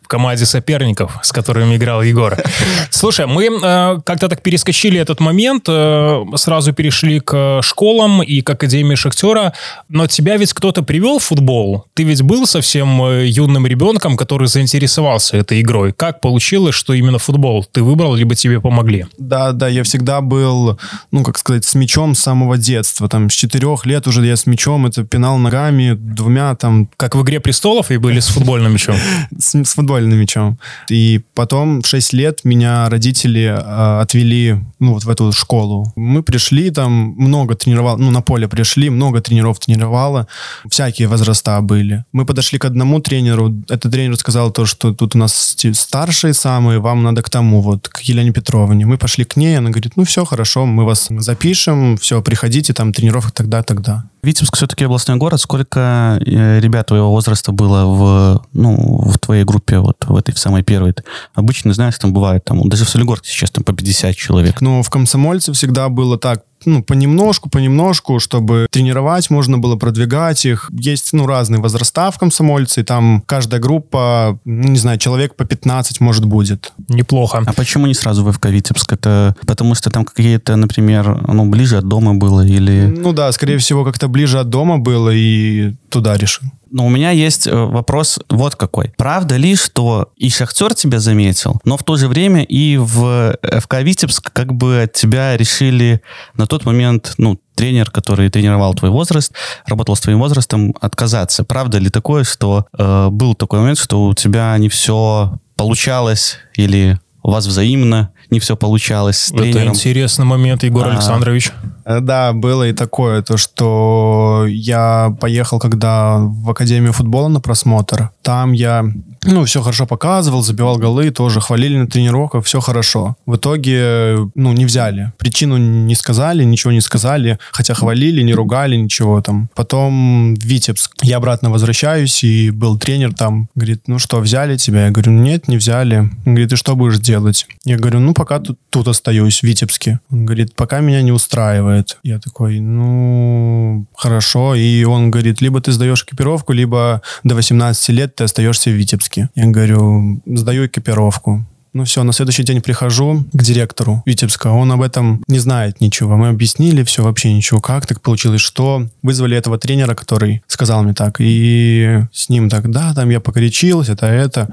В 0.06 0.08
команде 0.08 0.46
соперников, 0.46 1.18
с 1.24 1.32
которыми 1.32 1.78
играл 1.78 2.04
Егор. 2.04 2.38
Слушай, 2.92 3.26
мы 3.26 3.46
э, 3.46 3.98
как-то 4.06 4.30
так 4.30 4.44
перескочили 4.44 5.00
этот 5.00 5.20
момент, 5.20 5.66
э, 5.68 6.24
сразу 6.36 6.74
перешли 6.74 7.20
к 7.20 7.62
школам 7.64 8.22
и 8.22 8.42
к 8.42 8.50
Академии 8.52 8.94
Шахтера, 8.94 9.54
но 9.90 10.06
тебя 10.06 10.38
ведь 10.38 10.54
кто-то 10.54 10.84
привел 10.84 11.18
в 11.18 11.24
футбол? 11.24 11.86
Ты 11.96 12.04
ведь 12.04 12.22
был 12.22 12.46
совсем 12.46 13.02
э, 13.02 13.26
юным 13.26 13.66
ребенком, 13.66 14.16
который 14.16 14.48
заинтересовался 14.48 15.38
этой 15.38 15.62
игрой. 15.62 15.92
Как 15.92 16.22
получилось, 16.22 16.76
что 16.76 16.94
именно 16.94 17.18
футбол 17.18 17.66
ты 17.66 17.82
выбрал, 17.82 18.14
либо 18.14 18.36
тебе 18.36 18.62
помогли? 18.62 19.08
Да, 19.18 19.54
да, 19.54 19.68
я 19.68 19.82
всегда 19.82 20.22
был, 20.22 20.78
ну, 21.12 21.24
как 21.24 21.40
сказать, 21.40 21.66
с 21.66 21.74
мячом 21.74 22.14
с 22.14 22.20
самого 22.20 22.60
детства. 22.60 23.10
Там, 23.10 23.32
с 23.32 23.34
четырех 23.34 23.88
лет 23.88 24.06
уже 24.06 24.24
я 24.24 24.36
с 24.36 24.46
мячом, 24.46 24.86
это 24.86 25.04
пинал 25.04 25.40
ногами 25.40 25.96
двумя 25.96 26.54
там... 26.54 26.90
Как 26.96 27.16
в 27.16 27.24
«Игре 27.24 27.40
престолов» 27.40 27.90
и 27.90 27.98
были 27.98 28.20
с 28.20 28.28
футбольным 28.28 28.74
мячом? 28.74 28.96
С, 29.40 29.56
с 29.56 29.74
футбольным 29.96 30.20
мячом. 30.20 30.58
И 30.92 31.22
потом 31.34 31.82
в 31.82 31.88
шесть 31.88 32.14
лет 32.14 32.46
меня 32.46 32.90
родители 32.90 33.44
э, 33.44 34.02
отвели, 34.02 34.56
ну, 34.80 34.94
вот 34.94 35.06
в 35.06 35.10
эту 35.10 35.32
школу. 35.32 35.94
Мы 35.96 36.22
пришли, 36.24 36.72
там 36.72 37.16
много 37.18 37.56
тренировал, 37.56 37.98
ну, 37.98 38.12
на 38.12 38.22
поле 38.22 38.48
пришли, 38.48 38.90
много 38.90 39.22
тренеров 39.22 39.60
тренировало, 39.60 40.28
всякие 40.70 41.08
возраста 41.08 41.62
были. 41.62 42.04
Мы 42.14 42.26
подошли 42.26 42.60
к 42.60 42.66
одному 42.66 43.00
тренеру, 43.00 43.54
этот 43.70 43.92
тренер 43.92 44.18
сказал 44.18 44.52
то, 44.52 44.66
что 44.66 44.94
тут 44.94 45.16
у 45.16 45.18
нас 45.18 45.56
старшие 45.74 46.34
самые, 46.34 46.80
вам 46.80 47.04
надо 47.04 47.22
к 47.22 47.30
тому, 47.30 47.62
вот, 47.62 47.88
к 47.88 48.02
Елене 48.10 48.32
Петровне. 48.32 48.86
Мы 48.86 48.98
пошли 48.98 49.24
к 49.24 49.38
ней, 49.38 49.58
она 49.58 49.70
говорит, 49.70 49.98
ну, 49.98 50.04
все, 50.04 50.26
хорошо, 50.26 50.66
мы 50.66 50.86
вас 50.86 51.10
запишем, 51.10 51.96
все, 51.98 52.22
приходите, 52.22 52.74
там, 52.74 52.92
тренировок 52.92 53.32
тогда, 53.32 53.62
тогда. 53.62 54.04
Витебск 54.26 54.56
все-таки 54.56 54.86
областной 54.86 55.18
город. 55.18 55.40
Сколько 55.40 56.20
э, 56.26 56.60
ребят 56.60 56.88
твоего 56.88 57.12
возраста 57.12 57.52
было 57.52 57.86
в, 57.86 58.46
ну, 58.54 59.02
в 59.08 59.18
твоей 59.20 59.44
группе, 59.44 59.80
вот 59.80 60.04
в 60.06 60.16
этой 60.16 60.34
в 60.34 60.40
самой 60.40 60.64
первой? 60.64 60.94
Обычно, 61.34 61.74
знаешь, 61.74 61.98
там 61.98 62.12
бывает, 62.12 62.44
там, 62.44 62.68
даже 62.68 62.86
в 62.86 62.90
Солигорске 62.90 63.30
сейчас 63.30 63.52
там 63.52 63.64
по 63.64 63.74
50 63.74 64.16
человек. 64.16 64.62
Ну, 64.62 64.82
в 64.82 64.90
Комсомольце 64.90 65.54
всегда 65.54 65.90
было 65.90 66.18
так, 66.18 66.44
ну, 66.66 66.84
понемножку, 66.84 67.50
понемножку, 67.50 68.20
чтобы 68.20 68.68
тренировать 68.70 69.30
можно 69.30 69.58
было, 69.58 69.76
продвигать 69.76 70.46
их. 70.46 70.70
Есть, 70.74 71.14
ну, 71.14 71.26
разные 71.26 71.62
возраста 71.62 72.12
в 72.12 72.18
комсомольце, 72.18 72.82
и 72.82 72.84
там 72.84 73.24
каждая 73.26 73.62
группа, 73.62 74.40
ну, 74.46 74.68
не 74.70 74.78
знаю, 74.78 74.98
человек 74.98 75.36
по 75.36 75.46
15, 75.46 76.02
может, 76.02 76.26
будет. 76.26 76.74
Неплохо. 76.90 77.44
А 77.46 77.54
почему 77.54 77.88
не 77.88 77.94
сразу 77.94 78.24
в 78.24 78.32
ФК 78.32 78.48
Витебск? 78.48 78.94
Это 78.94 79.36
потому 79.46 79.76
что 79.76 79.90
там 79.90 80.06
какие-то, 80.06 80.56
например, 80.56 81.22
ну, 81.28 81.46
ближе 81.46 81.78
от 81.78 81.88
дома 81.88 82.14
было 82.16 82.46
или... 82.46 82.94
Ну 82.98 83.14
да, 83.14 83.32
скорее 83.32 83.58
всего, 83.58 83.84
как-то 83.84 84.08
ближе 84.08 84.40
от 84.40 84.50
дома 84.50 84.78
было, 84.78 85.10
и 85.14 85.74
туда 85.90 86.18
решил. 86.18 86.50
Но 86.76 86.86
у 86.86 86.90
меня 86.90 87.12
есть 87.12 87.48
э, 87.48 87.56
вопрос 87.56 88.20
вот 88.30 88.58
какой. 88.58 88.92
Правда 88.98 89.38
ли, 89.38 89.56
что 89.56 90.12
и 90.18 90.30
Шахтер 90.30 90.74
тебя 90.74 91.00
заметил, 91.00 91.62
но 91.64 91.78
в 91.78 91.84
то 91.84 91.96
же 91.96 92.10
время 92.10 92.44
и 92.44 92.76
в 92.76 93.38
ФК 93.62 93.76
Витебск 93.76 94.34
как 94.34 94.54
бы 94.54 94.82
от 94.82 94.92
тебя 94.92 95.38
решили 95.38 96.02
на 96.34 96.48
тот 96.48 96.66
момент, 96.66 97.14
ну, 97.18 97.40
тренер, 97.56 97.92
который 97.92 98.30
тренировал 98.30 98.74
твой 98.74 98.92
возраст, 98.92 99.32
работал 99.66 99.96
с 99.96 100.02
твоим 100.02 100.20
возрастом, 100.20 100.76
отказаться. 100.82 101.46
Правда 101.46 101.78
ли 101.78 101.90
такое, 101.90 102.26
что 102.26 102.66
э, 102.78 103.08
был 103.10 103.36
такой 103.36 103.62
момент, 103.62 103.80
что 103.80 104.08
у 104.08 104.14
тебя 104.14 104.58
не 104.58 104.68
все 104.68 105.40
получалось 105.56 106.40
или 106.56 107.00
у 107.24 107.32
вас 107.32 107.48
взаимно 107.48 108.12
не 108.32 108.42
все 108.42 108.58
получалось 108.58 109.18
с 109.18 109.32
тренером? 109.32 109.70
Это 109.70 109.76
интересный 109.76 110.26
момент, 110.26 110.64
Егор 110.64 110.86
а, 110.86 110.92
Александрович. 110.92 111.54
Э, 111.86 112.00
да, 112.02 112.34
было 112.34 112.68
и 112.68 112.74
такое, 112.74 113.22
то 113.22 113.38
что 113.38 114.46
я 114.48 115.16
поехал 115.22 115.60
когда 115.60 116.18
в 116.20 116.50
Академию 116.50 116.94
футбола 116.94 117.28
на 117.28 117.40
просмотр. 117.40 118.10
Там 118.22 118.52
я 118.52 118.86
ну, 119.28 119.44
все 119.46 119.62
хорошо 119.62 119.86
показывал, 119.88 120.44
забивал 120.44 120.78
голы, 120.78 121.10
тоже 121.10 121.42
хвалили 121.42 121.78
на 121.78 121.88
тренировках, 121.88 122.46
все 122.46 122.60
хорошо. 122.60 123.16
В 123.26 123.36
итоге, 123.36 124.18
ну, 124.36 124.54
не 124.54 124.66
взяли. 124.66 125.14
Причину 125.18 125.58
не 125.58 125.96
сказали, 125.96 126.44
ничего 126.44 126.72
не 126.72 126.82
сказали, 126.82 127.40
хотя 127.52 127.74
хвалили, 127.74 128.22
не 128.22 128.34
ругали, 128.34 128.76
ничего 128.76 129.22
там. 129.22 129.50
Потом 129.56 130.36
Витебск. 130.36 130.92
Я 131.02 131.18
обратно 131.18 131.50
возвращаюсь, 131.50 132.24
и 132.24 132.52
был 132.52 132.78
тренер 132.78 133.14
там, 133.14 133.50
говорит, 133.56 133.84
ну 133.88 133.98
что, 134.00 134.20
взяли 134.20 134.58
тебя? 134.58 134.86
Я 134.86 134.92
говорю, 134.92 135.12
нет, 135.12 135.48
не 135.48 135.58
взяли. 135.58 135.98
Он 135.98 136.34
говорит, 136.36 136.52
ты 136.52 136.56
что 136.56 136.76
будешь 136.76 137.00
делать? 137.00 137.48
Я 137.66 137.78
говорю, 137.78 138.00
ну, 138.00 138.14
пока 138.14 138.40
тут, 138.40 138.60
тут 138.70 138.88
остаюсь, 138.88 139.40
в 139.40 139.44
Витебске. 139.44 140.00
Он 140.12 140.26
говорит, 140.26 140.56
пока 140.56 140.82
меня 140.82 141.02
не 141.02 141.12
устраивает. 141.12 141.75
Я 142.04 142.20
такой, 142.20 142.60
ну, 142.60 143.86
хорошо. 143.96 144.56
И 144.56 144.84
он 144.84 145.12
говорит, 145.12 145.42
либо 145.42 145.62
ты 145.62 145.72
сдаешь 145.72 146.04
экипировку, 146.04 146.54
либо 146.54 147.02
до 147.24 147.36
18 147.36 147.90
лет 147.90 148.16
ты 148.16 148.24
остаешься 148.24 148.70
в 148.70 148.74
Витебске. 148.74 149.30
Я 149.36 149.48
говорю, 149.48 150.22
сдаю 150.26 150.68
экипировку. 150.68 151.46
Ну 151.76 151.84
все, 151.84 152.04
на 152.04 152.14
следующий 152.14 152.44
день 152.44 152.62
прихожу 152.62 153.26
к 153.34 153.44
директору 153.44 154.02
Витебска, 154.06 154.48
он 154.48 154.72
об 154.72 154.82
этом 154.82 155.22
не 155.28 155.40
знает 155.40 155.82
ничего. 155.82 156.16
Мы 156.16 156.30
объяснили 156.30 156.86
все, 156.86 157.04
вообще 157.04 157.34
ничего, 157.34 157.60
как 157.60 157.86
так 157.86 158.00
получилось, 158.00 158.40
что. 158.40 158.88
Вызвали 159.04 159.36
этого 159.36 159.58
тренера, 159.58 159.94
который 159.94 160.42
сказал 160.48 160.84
мне 160.84 160.94
так, 160.94 161.18
и 161.20 162.06
с 162.14 162.30
ним 162.30 162.50
так, 162.50 162.72
да, 162.72 162.94
там 162.94 163.10
я 163.10 163.20
покоричился, 163.20 163.92
это, 163.92 164.06
это. 164.06 164.48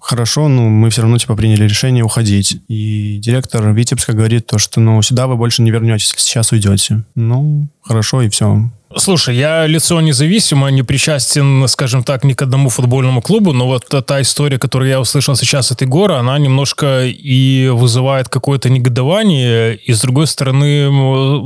Хорошо, 0.00 0.46
ну 0.46 0.68
мы 0.68 0.90
все 0.90 1.02
равно 1.02 1.18
типа 1.18 1.34
приняли 1.34 1.64
решение 1.64 2.04
уходить. 2.04 2.62
И 2.68 3.18
директор 3.20 3.72
Витебска 3.72 4.12
говорит 4.12 4.46
то, 4.46 4.58
что 4.58 4.78
ну 4.78 5.02
сюда 5.02 5.26
вы 5.26 5.34
больше 5.34 5.62
не 5.62 5.72
вернетесь, 5.72 6.14
сейчас 6.16 6.52
уйдете. 6.52 7.02
Ну, 7.16 7.66
хорошо, 7.82 8.22
и 8.22 8.28
все. 8.28 8.70
Слушай, 8.96 9.36
я 9.36 9.66
лицо 9.66 10.00
независимое, 10.00 10.72
не 10.72 10.82
причастен, 10.82 11.68
скажем 11.68 12.02
так, 12.02 12.24
ни 12.24 12.32
к 12.32 12.40
одному 12.40 12.70
футбольному 12.70 13.20
клубу, 13.20 13.52
но 13.52 13.66
вот 13.66 13.84
та 14.06 14.22
история, 14.22 14.58
которую 14.58 14.88
я 14.88 14.98
услышал 14.98 15.36
сейчас 15.36 15.70
от 15.70 15.82
Егора, 15.82 16.18
она 16.18 16.38
немножко 16.38 17.04
и 17.06 17.68
вызывает 17.68 18.30
какое-то 18.30 18.70
негодование, 18.70 19.76
и 19.76 19.92
с 19.92 20.00
другой 20.00 20.26
стороны 20.26 20.88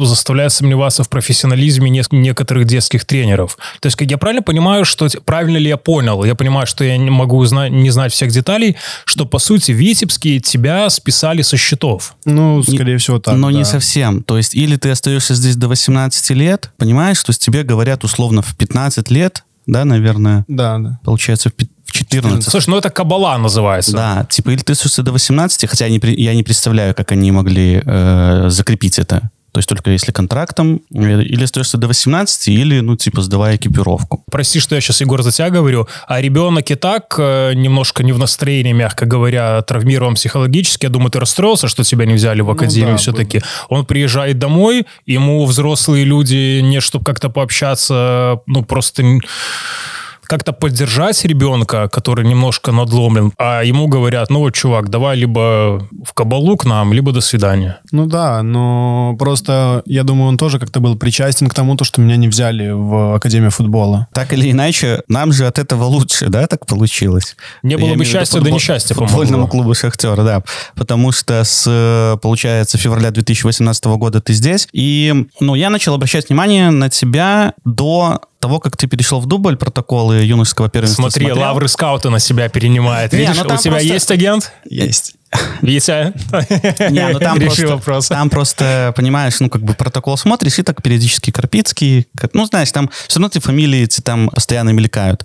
заставляет 0.06 0.52
сомневаться 0.52 1.02
в 1.02 1.08
профессионализме 1.08 1.90
некоторых 2.12 2.66
детских 2.66 3.04
тренеров. 3.04 3.58
То 3.80 3.86
есть, 3.86 3.96
как 3.96 4.08
я 4.08 4.18
правильно 4.18 4.42
понимаю, 4.42 4.84
что 4.84 5.08
правильно 5.24 5.56
ли 5.56 5.68
я 5.68 5.76
понял? 5.76 6.22
Я 6.24 6.36
понимаю, 6.36 6.68
что 6.68 6.84
я 6.84 6.96
не 6.96 7.10
могу 7.10 7.44
знать, 7.44 7.72
не 7.72 7.90
знать 7.90 8.12
всех 8.12 8.30
деталей, 8.30 8.76
что 9.04 9.26
по 9.26 9.38
сути 9.40 9.72
Витебские 9.72 10.38
тебя 10.38 10.88
списали 10.90 11.42
со 11.42 11.56
счетов. 11.56 12.14
Ну, 12.24 12.62
скорее 12.62 12.92
не, 12.92 12.98
всего 12.98 13.18
так. 13.18 13.34
Но 13.34 13.50
да. 13.50 13.58
не 13.58 13.64
совсем. 13.64 14.22
То 14.22 14.36
есть, 14.36 14.54
или 14.54 14.76
ты 14.76 14.90
остаешься 14.90 15.34
здесь 15.34 15.56
до 15.56 15.66
18 15.66 16.30
лет, 16.30 16.70
понимаешь, 16.76 17.18
что 17.18 17.31
есть 17.32 17.44
тебе 17.44 17.62
говорят 17.62 18.04
условно 18.04 18.42
в 18.42 18.56
15 18.56 19.10
лет, 19.10 19.44
да, 19.66 19.84
наверное? 19.84 20.44
Да, 20.48 20.78
да. 20.78 21.00
Получается, 21.04 21.50
в 21.50 21.92
14. 21.92 22.50
Слушай, 22.50 22.70
ну 22.70 22.78
это 22.78 22.90
кабала 22.90 23.36
называется. 23.38 23.92
Да, 23.92 24.26
типа 24.28 24.50
или 24.50 24.62
ты 24.62 24.74
слушаешься 24.74 25.02
до 25.02 25.12
18, 25.12 25.68
хотя 25.68 25.86
я 25.86 25.90
не, 25.90 26.00
я 26.20 26.34
не 26.34 26.42
представляю, 26.42 26.94
как 26.94 27.12
они 27.12 27.30
могли 27.30 27.82
э, 27.84 28.46
закрепить 28.48 28.98
это. 28.98 29.30
То 29.52 29.58
есть 29.58 29.68
только 29.68 29.90
если 29.90 30.12
контрактом, 30.12 30.80
э, 30.94 31.22
или 31.22 31.44
остаешься 31.44 31.76
до 31.76 31.86
18, 31.86 32.48
или, 32.48 32.80
ну, 32.80 32.96
типа, 32.96 33.20
сдавая 33.20 33.56
экипировку. 33.56 34.24
Прости, 34.30 34.60
что 34.60 34.74
я 34.74 34.80
сейчас, 34.80 35.02
Егор, 35.02 35.22
за 35.22 35.30
тебя 35.30 35.50
говорю, 35.50 35.86
а 36.08 36.22
ребенок 36.22 36.70
и 36.70 36.74
так 36.74 37.14
э, 37.18 37.52
немножко 37.54 38.02
не 38.02 38.12
в 38.12 38.18
настроении, 38.18 38.72
мягко 38.72 39.04
говоря, 39.04 39.60
травмирован 39.60 40.14
психологически. 40.14 40.86
Я 40.86 40.90
думаю, 40.90 41.10
ты 41.10 41.20
расстроился, 41.20 41.68
что 41.68 41.84
тебя 41.84 42.06
не 42.06 42.14
взяли 42.14 42.40
в 42.40 42.46
ну 42.46 42.52
академию 42.52 42.92
ну, 42.92 42.96
да, 42.96 43.02
все-таки. 43.02 43.38
Было. 43.40 43.78
Он 43.80 43.86
приезжает 43.86 44.38
домой, 44.38 44.86
ему 45.04 45.44
взрослые 45.44 46.04
люди, 46.04 46.60
не 46.60 46.80
чтобы 46.80 47.04
как-то 47.04 47.28
пообщаться, 47.28 48.40
ну, 48.46 48.64
просто 48.64 49.02
как-то 50.26 50.52
поддержать 50.52 51.24
ребенка, 51.24 51.88
который 51.88 52.26
немножко 52.26 52.72
надломлен, 52.72 53.32
а 53.38 53.62
ему 53.62 53.88
говорят, 53.88 54.30
ну 54.30 54.40
вот, 54.40 54.54
чувак, 54.54 54.88
давай 54.88 55.16
либо 55.16 55.86
в 56.04 56.14
кабалу 56.14 56.56
к 56.56 56.64
нам, 56.64 56.92
либо 56.92 57.12
до 57.12 57.20
свидания. 57.20 57.80
Ну 57.90 58.06
да, 58.06 58.42
но 58.42 59.16
просто, 59.18 59.82
я 59.86 60.04
думаю, 60.04 60.28
он 60.28 60.36
тоже 60.38 60.58
как-то 60.58 60.80
был 60.80 60.96
причастен 60.96 61.48
к 61.48 61.54
тому, 61.54 61.76
то, 61.76 61.84
что 61.84 62.00
меня 62.00 62.16
не 62.16 62.28
взяли 62.28 62.70
в 62.70 63.16
Академию 63.16 63.50
футбола. 63.50 64.08
Так 64.12 64.32
или 64.32 64.50
иначе, 64.50 65.02
нам 65.08 65.32
же 65.32 65.46
от 65.46 65.58
этого 65.58 65.84
лучше, 65.84 66.28
да, 66.28 66.46
так 66.46 66.66
получилось? 66.66 67.36
Не 67.62 67.76
было 67.76 67.90
я 67.90 67.96
бы 67.96 68.04
счастья, 68.04 68.40
да 68.40 68.50
несчастья, 68.50 68.94
по-моему. 68.94 69.12
Футбольному 69.12 69.48
клубу 69.48 69.74
«Шахтер», 69.74 70.16
да. 70.24 70.42
Потому 70.74 71.12
что 71.12 71.44
с, 71.44 72.18
получается, 72.22 72.78
февраля 72.78 73.10
2018 73.10 73.84
года 73.84 74.20
ты 74.20 74.32
здесь, 74.32 74.68
и, 74.72 75.26
ну, 75.40 75.54
я 75.54 75.70
начал 75.70 75.94
обращать 75.94 76.28
внимание 76.28 76.70
на 76.70 76.88
тебя 76.88 77.54
до 77.64 78.20
того, 78.42 78.58
как 78.58 78.76
ты 78.76 78.88
перешел 78.88 79.20
в 79.20 79.26
дубль, 79.26 79.56
протоколы 79.56 80.16
юношеского 80.16 80.68
первенства 80.68 81.02
Смотри, 81.02 81.26
смотрел. 81.26 81.46
лавры 81.46 81.68
скаута 81.68 82.10
на 82.10 82.18
себя 82.18 82.48
перенимает. 82.48 83.12
Видишь, 83.12 83.36
ну, 83.36 83.42
у 83.42 83.56
тебя 83.56 83.70
просто... 83.70 83.78
есть 83.80 84.10
агент? 84.10 84.52
Есть. 84.68 85.14
Витя, 85.62 86.12
не, 86.90 87.08
ну 87.08 87.18
там 87.20 87.38
просто, 87.40 87.68
вопрос. 87.68 88.08
Там 88.08 88.28
просто, 88.28 88.92
понимаешь, 88.96 89.40
ну 89.40 89.48
как 89.48 89.62
бы 89.62 89.72
протокол 89.72 90.18
смотришь, 90.18 90.58
и 90.58 90.62
так 90.62 90.82
периодически 90.82 91.30
Карпицкий, 91.30 92.06
ну 92.34 92.44
знаешь, 92.44 92.70
там 92.70 92.90
все 93.06 93.18
равно 93.18 93.28
эти 93.28 93.38
фамилии 93.38 93.86
там 94.04 94.28
постоянно 94.28 94.70
мелькают. 94.70 95.24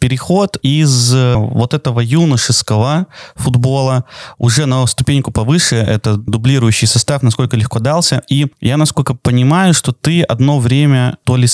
Переход 0.00 0.56
из 0.62 1.14
э, 1.14 1.34
вот 1.36 1.74
этого 1.74 2.00
юношеского 2.00 3.06
футбола 3.36 4.06
уже 4.38 4.66
на 4.66 4.86
ступеньку 4.86 5.30
повыше, 5.30 5.76
это 5.76 6.16
дублирующий 6.16 6.88
состав, 6.88 7.22
насколько 7.22 7.56
легко 7.56 7.78
дался. 7.78 8.22
И 8.28 8.46
я, 8.60 8.76
насколько 8.78 9.14
понимаю, 9.14 9.74
что 9.74 9.92
ты 9.92 10.22
одно 10.22 10.58
время 10.58 11.18
то 11.24 11.36
ли 11.36 11.46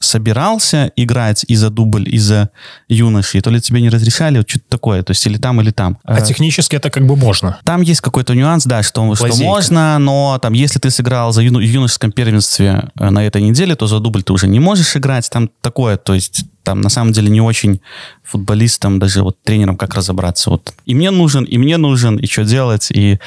собирался 0.00 0.92
играть 0.96 1.44
и 1.46 1.54
за 1.54 1.70
дубль, 1.70 2.12
и 2.12 2.18
за 2.18 2.50
юноши, 2.88 3.40
то 3.40 3.50
ли 3.50 3.60
тебе 3.60 3.80
не 3.80 3.88
разрешали, 3.88 4.38
вот 4.38 4.50
что-то 4.50 4.64
такое, 4.68 5.02
то 5.04 5.12
есть 5.12 5.24
или 5.26 5.38
там, 5.38 5.60
или 5.60 5.70
там. 5.70 5.96
А 6.02 6.18
э, 6.18 6.26
технически 6.26 6.74
это 6.76 6.90
как 6.90 7.06
бы 7.06 7.16
можно? 7.16 7.58
Там 7.64 7.82
есть 7.82 8.00
какой-то 8.00 8.34
нюанс, 8.34 8.64
да, 8.64 8.82
что, 8.82 9.14
что 9.14 9.36
можно, 9.36 9.98
но 10.00 10.38
там, 10.42 10.54
если 10.54 10.80
ты 10.80 10.90
сыграл 10.90 11.32
за 11.32 11.42
ю, 11.42 11.56
юношеском 11.60 12.10
первенстве 12.10 12.90
э, 12.98 13.10
на 13.10 13.24
этой 13.24 13.42
неделе, 13.42 13.76
то 13.76 13.86
за 13.86 14.00
дубль 14.00 14.24
ты 14.24 14.32
уже 14.32 14.48
не 14.48 14.58
можешь 14.58 14.96
играть, 14.96 15.30
там 15.30 15.48
такое, 15.60 15.96
то 15.96 16.14
есть 16.14 16.44
там 16.62 16.80
на 16.80 16.88
самом 16.88 17.12
деле 17.12 17.28
не 17.28 17.40
очень 17.40 17.80
футболистам, 18.22 18.98
даже 18.98 19.22
вот 19.22 19.36
тренерам, 19.42 19.76
как 19.76 19.94
разобраться. 19.94 20.50
Вот 20.50 20.72
и 20.86 20.94
мне 20.94 21.10
нужен, 21.10 21.44
и 21.44 21.58
мне 21.58 21.76
нужен, 21.76 22.16
и 22.16 22.26
что 22.26 22.44
делать, 22.44 22.90
и... 22.90 23.18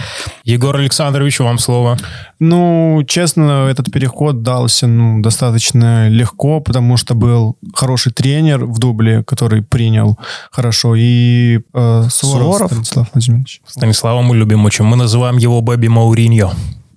Егор 0.44 0.76
Александрович, 0.76 1.40
вам 1.40 1.60
слово. 1.60 1.98
Ну, 2.40 3.04
честно, 3.08 3.68
этот 3.70 3.92
переход 3.92 4.42
дался 4.42 4.88
ну, 4.88 5.22
достаточно 5.22 6.10
легко, 6.10 6.60
потому 6.60 6.98
что 6.98 7.16
был 7.16 7.58
хороший 7.74 8.12
тренер 8.12 8.66
в 8.66 8.80
дубле, 8.80 9.24
который 9.24 9.62
принял 9.62 10.18
хорошо, 10.52 10.96
и 10.96 11.60
э, 11.74 12.08
Суворов, 12.10 12.12
Суворов 12.12 12.72
Станислав 12.72 13.08
Владимирович. 13.14 13.62
Станислава 13.68 14.22
мы 14.22 14.36
любим 14.36 14.66
очень. 14.66 14.86
Мы 14.86 14.96
называем 14.96 15.38
его 15.38 15.62
Бэби 15.62 15.88
Мауриньо. 15.88 16.52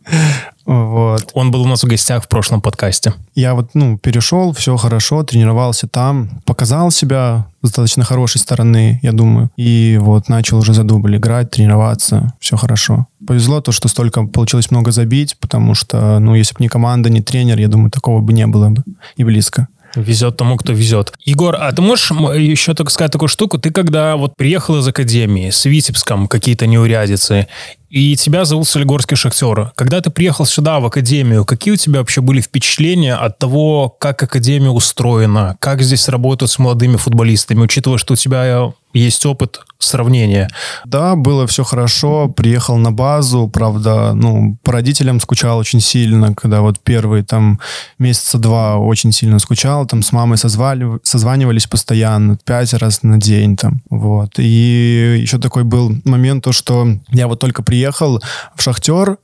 Вот. 0.68 1.30
Он 1.32 1.50
был 1.50 1.62
у 1.62 1.66
нас 1.66 1.82
в 1.82 1.87
гостях 1.87 2.25
в 2.25 2.28
прошлом 2.28 2.60
подкасте. 2.60 3.14
Я 3.34 3.54
вот, 3.54 3.70
ну, 3.72 3.96
перешел, 3.96 4.52
все 4.52 4.76
хорошо, 4.76 5.22
тренировался 5.22 5.88
там, 5.88 6.42
показал 6.44 6.90
себя 6.90 7.46
с 7.62 7.68
достаточно 7.68 8.04
хорошей 8.04 8.38
стороны, 8.38 9.00
я 9.02 9.12
думаю. 9.12 9.50
И 9.56 9.98
вот 9.98 10.28
начал 10.28 10.58
уже 10.58 10.75
за 10.75 10.84
дубль 10.84 11.16
играть, 11.16 11.50
тренироваться, 11.50 12.34
все 12.38 12.56
хорошо. 12.56 13.06
Повезло 13.26 13.62
то, 13.62 13.72
что 13.72 13.88
столько 13.88 14.25
получилось 14.25 14.70
много 14.70 14.92
забить, 14.92 15.38
потому 15.40 15.75
что, 15.75 16.18
ну, 16.18 16.34
если 16.34 16.54
бы 16.54 16.60
не 16.60 16.68
команда, 16.68 17.08
не 17.08 17.22
тренер, 17.22 17.58
я 17.58 17.68
думаю, 17.68 17.90
такого 17.90 18.20
бы 18.20 18.34
не 18.34 18.46
было 18.46 18.68
бы 18.68 18.84
и 19.16 19.25
близко. 19.25 19.68
Везет 19.95 20.37
тому, 20.37 20.57
кто 20.57 20.73
везет. 20.73 21.12
Егор, 21.25 21.57
а 21.59 21.73
ты 21.73 21.83
можешь 21.83 22.11
еще 22.11 22.75
только 22.75 22.92
сказать 22.92 23.12
такую 23.12 23.28
штуку? 23.28 23.59
Ты 23.59 23.71
когда 23.71 24.16
вот 24.16 24.37
приехал 24.37 24.78
из 24.78 24.87
академии 24.87 25.50
с 25.50 25.64
Витебском, 25.64 26.28
какие-то 26.28 26.66
неурядицы, 26.66 27.49
и 27.90 28.16
тебя 28.16 28.45
зовут 28.45 28.68
Солигорский 28.68 29.16
Шахтер. 29.16 29.73
Когда 29.75 30.00
ты 30.00 30.11
приехал 30.11 30.45
сюда, 30.45 30.78
в 30.78 30.87
Академию, 30.87 31.47
какие 31.47 31.73
у 31.73 31.76
тебя 31.76 32.00
вообще 32.00 32.21
были 32.21 32.42
впечатления 32.42 33.14
от 33.14 33.38
того, 33.38 33.88
как 33.88 34.23
Академия 34.23 34.71
устроена, 34.71 35.57
как 35.59 35.80
здесь 35.80 36.09
работают 36.09 36.50
с 36.50 36.59
молодыми 36.59 36.97
футболистами, 36.97 37.61
учитывая, 37.61 37.97
что 37.99 38.12
у 38.12 38.16
тебя 38.16 38.73
есть 38.92 39.25
опыт 39.26 39.61
сравнения? 39.78 40.49
Да, 40.85 41.14
было 41.14 41.47
все 41.47 41.64
хорошо. 41.64 42.28
Приехал 42.28 42.76
на 42.76 42.90
базу, 42.90 43.49
правда, 43.49 44.12
ну, 44.14 44.57
по 44.62 44.73
родителям 44.73 45.21
скучал 45.21 45.59
очень 45.59 45.80
сильно, 45.80 46.35
когда 46.35 46.61
вот 46.61 46.80
первые 46.80 47.25
там 47.25 47.61
месяца 47.99 48.38
два 48.38 48.76
очень 48.76 49.12
сильно 49.12 49.38
скучал, 49.38 49.87
там 49.87 50.02
с 50.02 50.12
мамой 50.12 50.38
созвали, 50.38 50.99
созванивались 51.02 51.66
постоянно, 51.66 52.37
пять 52.45 52.73
раз 52.75 53.02
на 53.02 53.18
день 53.18 53.57
там, 53.57 53.83
вот. 53.90 54.38
И 54.38 55.18
еще 55.21 55.38
такой 55.38 55.64
был 55.64 55.95
момент, 56.04 56.45
то, 56.45 56.52
что 56.52 56.88
я 57.09 57.28
вот 57.28 57.38
только 57.38 57.62
приехал 57.62 58.21
в 58.54 58.62
«Шахтер», 58.62 59.18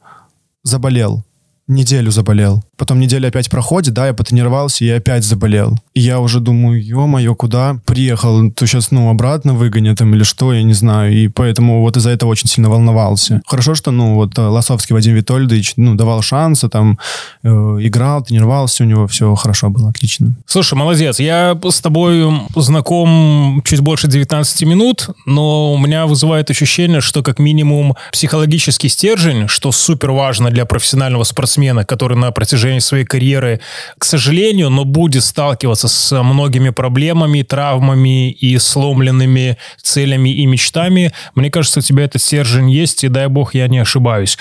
заболел. 0.62 1.24
Неделю 1.66 2.10
заболел. 2.10 2.62
Потом 2.76 3.00
неделя 3.00 3.28
опять 3.28 3.48
проходит, 3.48 3.94
да, 3.94 4.08
я 4.08 4.12
потренировался 4.14 4.84
и 4.84 4.88
опять 4.90 5.24
заболел. 5.24 5.78
И 5.94 6.00
я 6.00 6.20
уже 6.20 6.40
думаю, 6.40 6.84
ё-моё, 6.84 7.34
куда 7.34 7.78
приехал? 7.86 8.50
То 8.50 8.66
сейчас, 8.66 8.90
ну, 8.90 9.08
обратно 9.08 9.54
выгонят 9.54 9.98
там 9.98 10.14
или 10.14 10.24
что, 10.24 10.52
я 10.52 10.62
не 10.62 10.74
знаю. 10.74 11.12
И 11.12 11.28
поэтому 11.28 11.80
вот 11.80 11.96
из-за 11.96 12.10
этого 12.10 12.30
очень 12.30 12.48
сильно 12.48 12.68
волновался. 12.68 13.40
Хорошо, 13.46 13.74
что, 13.74 13.92
ну, 13.92 14.14
вот 14.14 14.36
э, 14.38 14.42
Лосовский 14.42 14.92
Вадим 14.92 15.14
Витольдович, 15.14 15.74
ну, 15.76 15.94
давал 15.94 16.20
шансы, 16.20 16.68
там, 16.68 16.98
э, 17.42 17.48
играл, 17.48 18.22
тренировался, 18.22 18.82
у 18.84 18.86
него 18.86 19.06
все 19.06 19.34
хорошо 19.34 19.70
было, 19.70 19.88
отлично. 19.88 20.34
Слушай, 20.46 20.74
молодец. 20.74 21.18
Я 21.20 21.58
с 21.62 21.80
тобой 21.80 22.30
знаком 22.56 23.62
чуть 23.64 23.80
больше 23.80 24.08
19 24.08 24.62
минут, 24.64 25.08
но 25.24 25.72
у 25.72 25.78
меня 25.78 26.06
вызывает 26.06 26.50
ощущение, 26.50 27.00
что 27.00 27.22
как 27.22 27.38
минимум 27.38 27.94
психологический 28.12 28.88
стержень, 28.88 29.48
что 29.48 29.72
супер 29.72 30.10
важно 30.10 30.50
для 30.50 30.66
профессионального 30.66 31.24
спортсмена, 31.24 31.53
который 31.84 32.16
на 32.16 32.30
протяжении 32.32 32.80
своей 32.80 33.04
карьеры, 33.04 33.60
к 33.98 34.04
сожалению, 34.04 34.70
но 34.70 34.84
будет 34.84 35.24
сталкиваться 35.24 35.88
с 35.88 36.22
многими 36.22 36.70
проблемами, 36.70 37.42
травмами 37.42 38.30
и 38.30 38.58
сломленными 38.58 39.56
целями 39.82 40.30
и 40.30 40.46
мечтами. 40.46 41.12
Мне 41.34 41.50
кажется, 41.50 41.80
у 41.80 41.82
тебя 41.82 42.04
этот 42.04 42.22
стержень 42.22 42.70
есть, 42.70 43.04
и 43.04 43.08
дай 43.08 43.28
бог 43.28 43.54
я 43.54 43.68
не 43.68 43.78
ошибаюсь. 43.78 44.38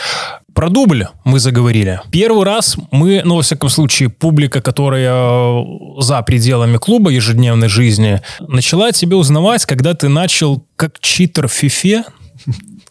Про 0.54 0.70
дубль 0.70 1.08
мы 1.24 1.40
заговорили. 1.40 2.00
Первый 2.12 2.46
раз 2.46 2.78
мы, 2.92 3.22
ну, 3.26 3.38
во 3.38 3.42
всяком 3.42 3.70
случае, 3.70 4.10
публика, 4.10 4.62
которая 4.62 5.66
за 6.00 6.22
пределами 6.22 6.78
клуба 6.78 7.10
ежедневной 7.10 7.70
жизни, 7.70 8.22
начала 8.40 8.92
тебе 8.92 9.16
узнавать, 9.16 9.66
когда 9.66 9.96
ты 9.96 10.10
начал 10.10 10.64
как 10.76 11.00
читер 11.00 11.48
в 11.48 11.54
фифе 11.54 12.04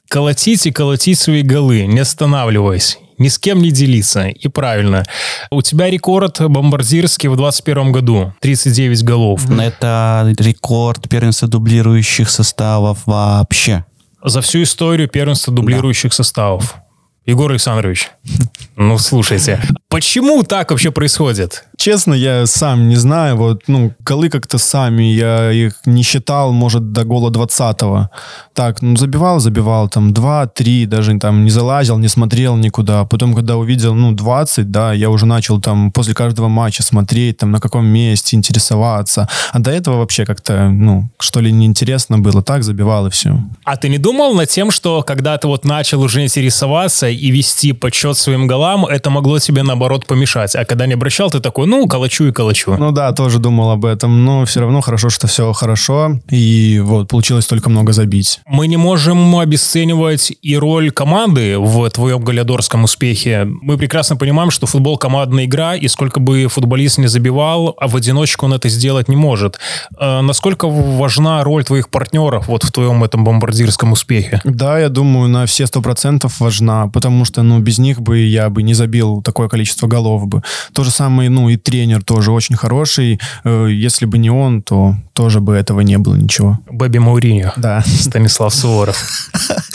колотить 0.08 0.66
и 0.66 0.72
колотить 0.72 1.18
свои 1.18 1.42
голы, 1.42 1.86
не 1.86 2.00
останавливаясь 2.00 2.98
ни 3.18 3.28
с 3.28 3.38
кем 3.38 3.62
не 3.62 3.70
делиться. 3.70 4.28
И 4.28 4.48
правильно. 4.48 5.04
У 5.50 5.62
тебя 5.62 5.90
рекорд 5.90 6.40
бомбардирский 6.40 7.28
в 7.28 7.36
21 7.36 7.92
году. 7.92 8.32
39 8.40 9.04
голов. 9.04 9.48
Это 9.50 10.34
рекорд 10.38 11.08
первенства 11.08 11.48
дублирующих 11.48 12.30
составов 12.30 13.00
вообще. 13.06 13.84
За 14.24 14.40
всю 14.40 14.62
историю 14.62 15.08
первенства 15.08 15.52
дублирующих 15.52 16.10
да. 16.12 16.16
составов. 16.16 16.76
Егор 17.24 17.50
Александрович, 17.50 18.10
ну 18.76 18.98
слушайте, 18.98 19.60
почему 19.88 20.42
так 20.42 20.70
вообще 20.70 20.90
происходит? 20.90 21.64
Честно, 21.76 22.14
я 22.14 22.46
сам 22.46 22.88
не 22.88 22.94
знаю. 22.94 23.36
Вот, 23.36 23.62
ну, 23.66 23.92
голы 24.04 24.28
как-то 24.28 24.58
сами, 24.58 25.02
я 25.02 25.50
их 25.50 25.80
не 25.84 26.04
считал, 26.04 26.52
может, 26.52 26.92
до 26.92 27.04
гола 27.04 27.30
20-го. 27.30 28.08
Так, 28.54 28.82
ну, 28.82 28.96
забивал, 28.96 29.40
забивал, 29.40 29.88
там, 29.88 30.12
2-3, 30.12 30.86
даже 30.86 31.18
там 31.18 31.44
не 31.44 31.50
залазил, 31.50 31.98
не 31.98 32.06
смотрел 32.06 32.56
никуда. 32.56 33.04
Потом, 33.04 33.34
когда 33.34 33.56
увидел, 33.56 33.94
ну, 33.94 34.12
20, 34.12 34.70
да, 34.70 34.92
я 34.92 35.10
уже 35.10 35.26
начал 35.26 35.60
там 35.60 35.90
после 35.90 36.14
каждого 36.14 36.46
матча 36.46 36.84
смотреть, 36.84 37.38
там, 37.38 37.50
на 37.50 37.58
каком 37.58 37.84
месте, 37.86 38.36
интересоваться. 38.36 39.28
А 39.50 39.58
до 39.58 39.72
этого 39.72 39.96
вообще 39.96 40.24
как-то, 40.24 40.68
ну, 40.68 41.08
что 41.18 41.40
ли, 41.40 41.50
неинтересно 41.50 42.18
было. 42.18 42.42
Так, 42.42 42.62
забивал 42.62 43.08
и 43.08 43.10
все. 43.10 43.38
А 43.64 43.76
ты 43.76 43.88
не 43.88 43.98
думал 43.98 44.34
над 44.34 44.48
тем, 44.48 44.70
что 44.70 45.02
когда 45.02 45.36
ты 45.36 45.48
вот 45.48 45.64
начал 45.64 46.00
уже 46.00 46.22
интересоваться 46.22 47.08
и 47.12 47.30
вести 47.30 47.72
подсчет 47.72 48.16
своим 48.16 48.46
голам, 48.46 48.86
это 48.86 49.10
могло 49.10 49.38
тебе, 49.38 49.62
наоборот, 49.62 50.06
помешать? 50.06 50.54
А 50.56 50.64
когда 50.64 50.86
не 50.86 50.94
обращал, 50.94 51.30
ты 51.30 51.40
такой, 51.40 51.66
ну, 51.66 51.86
калачу 51.86 52.24
и 52.24 52.32
калачу. 52.32 52.76
Ну 52.76 52.92
да, 52.92 53.12
тоже 53.12 53.38
думал 53.38 53.70
об 53.70 53.84
этом, 53.84 54.24
но 54.24 54.44
все 54.44 54.60
равно 54.60 54.80
хорошо, 54.80 55.10
что 55.10 55.26
все 55.26 55.52
хорошо, 55.52 56.18
и 56.30 56.80
вот 56.82 57.08
получилось 57.08 57.46
только 57.46 57.70
много 57.70 57.92
забить. 57.92 58.40
Мы 58.46 58.66
не 58.66 58.76
можем 58.76 59.36
обесценивать 59.36 60.32
и 60.42 60.56
роль 60.56 60.90
команды 60.90 61.58
в 61.58 61.88
твоем 61.90 62.22
галиадорском 62.24 62.84
успехе. 62.84 63.44
Мы 63.44 63.76
прекрасно 63.76 64.16
понимаем, 64.16 64.50
что 64.50 64.66
футбол 64.66 64.98
командная 64.98 65.44
игра, 65.44 65.74
и 65.74 65.88
сколько 65.88 66.20
бы 66.20 66.48
футболист 66.48 66.98
не 66.98 67.06
забивал, 67.06 67.76
а 67.78 67.88
в 67.88 67.96
одиночку 67.96 68.46
он 68.46 68.54
это 68.54 68.68
сделать 68.68 69.08
не 69.08 69.16
может. 69.16 69.58
А 69.98 70.22
насколько 70.22 70.68
важна 70.68 71.42
роль 71.44 71.64
твоих 71.64 71.88
партнеров 71.88 72.48
вот 72.48 72.64
в 72.64 72.72
твоем 72.72 73.04
этом 73.04 73.24
бомбардирском 73.24 73.92
успехе? 73.92 74.40
Да, 74.44 74.78
я 74.78 74.88
думаю, 74.88 75.28
на 75.28 75.46
все 75.46 75.66
сто 75.66 75.80
процентов 75.82 76.40
важна, 76.40 76.88
потому 77.02 77.24
что, 77.24 77.42
ну, 77.42 77.58
без 77.58 77.78
них 77.78 78.00
бы 78.00 78.20
я 78.20 78.48
бы 78.48 78.62
не 78.62 78.74
забил 78.74 79.22
такое 79.22 79.48
количество 79.48 79.88
голов 79.88 80.28
бы. 80.28 80.42
То 80.72 80.84
же 80.84 80.92
самое, 80.92 81.30
ну, 81.30 81.48
и 81.48 81.56
тренер 81.56 82.04
тоже 82.04 82.30
очень 82.30 82.54
хороший. 82.54 83.18
Э, 83.42 83.66
если 83.68 84.06
бы 84.06 84.18
не 84.18 84.30
он, 84.30 84.62
то 84.62 84.94
тоже 85.12 85.40
бы 85.40 85.54
этого 85.54 85.80
не 85.80 85.98
было 85.98 86.14
ничего. 86.14 86.60
Бэби 86.70 86.98
Мауриньо. 86.98 87.54
Да. 87.56 87.82
Станислав 87.84 88.54
Суворов. 88.54 88.96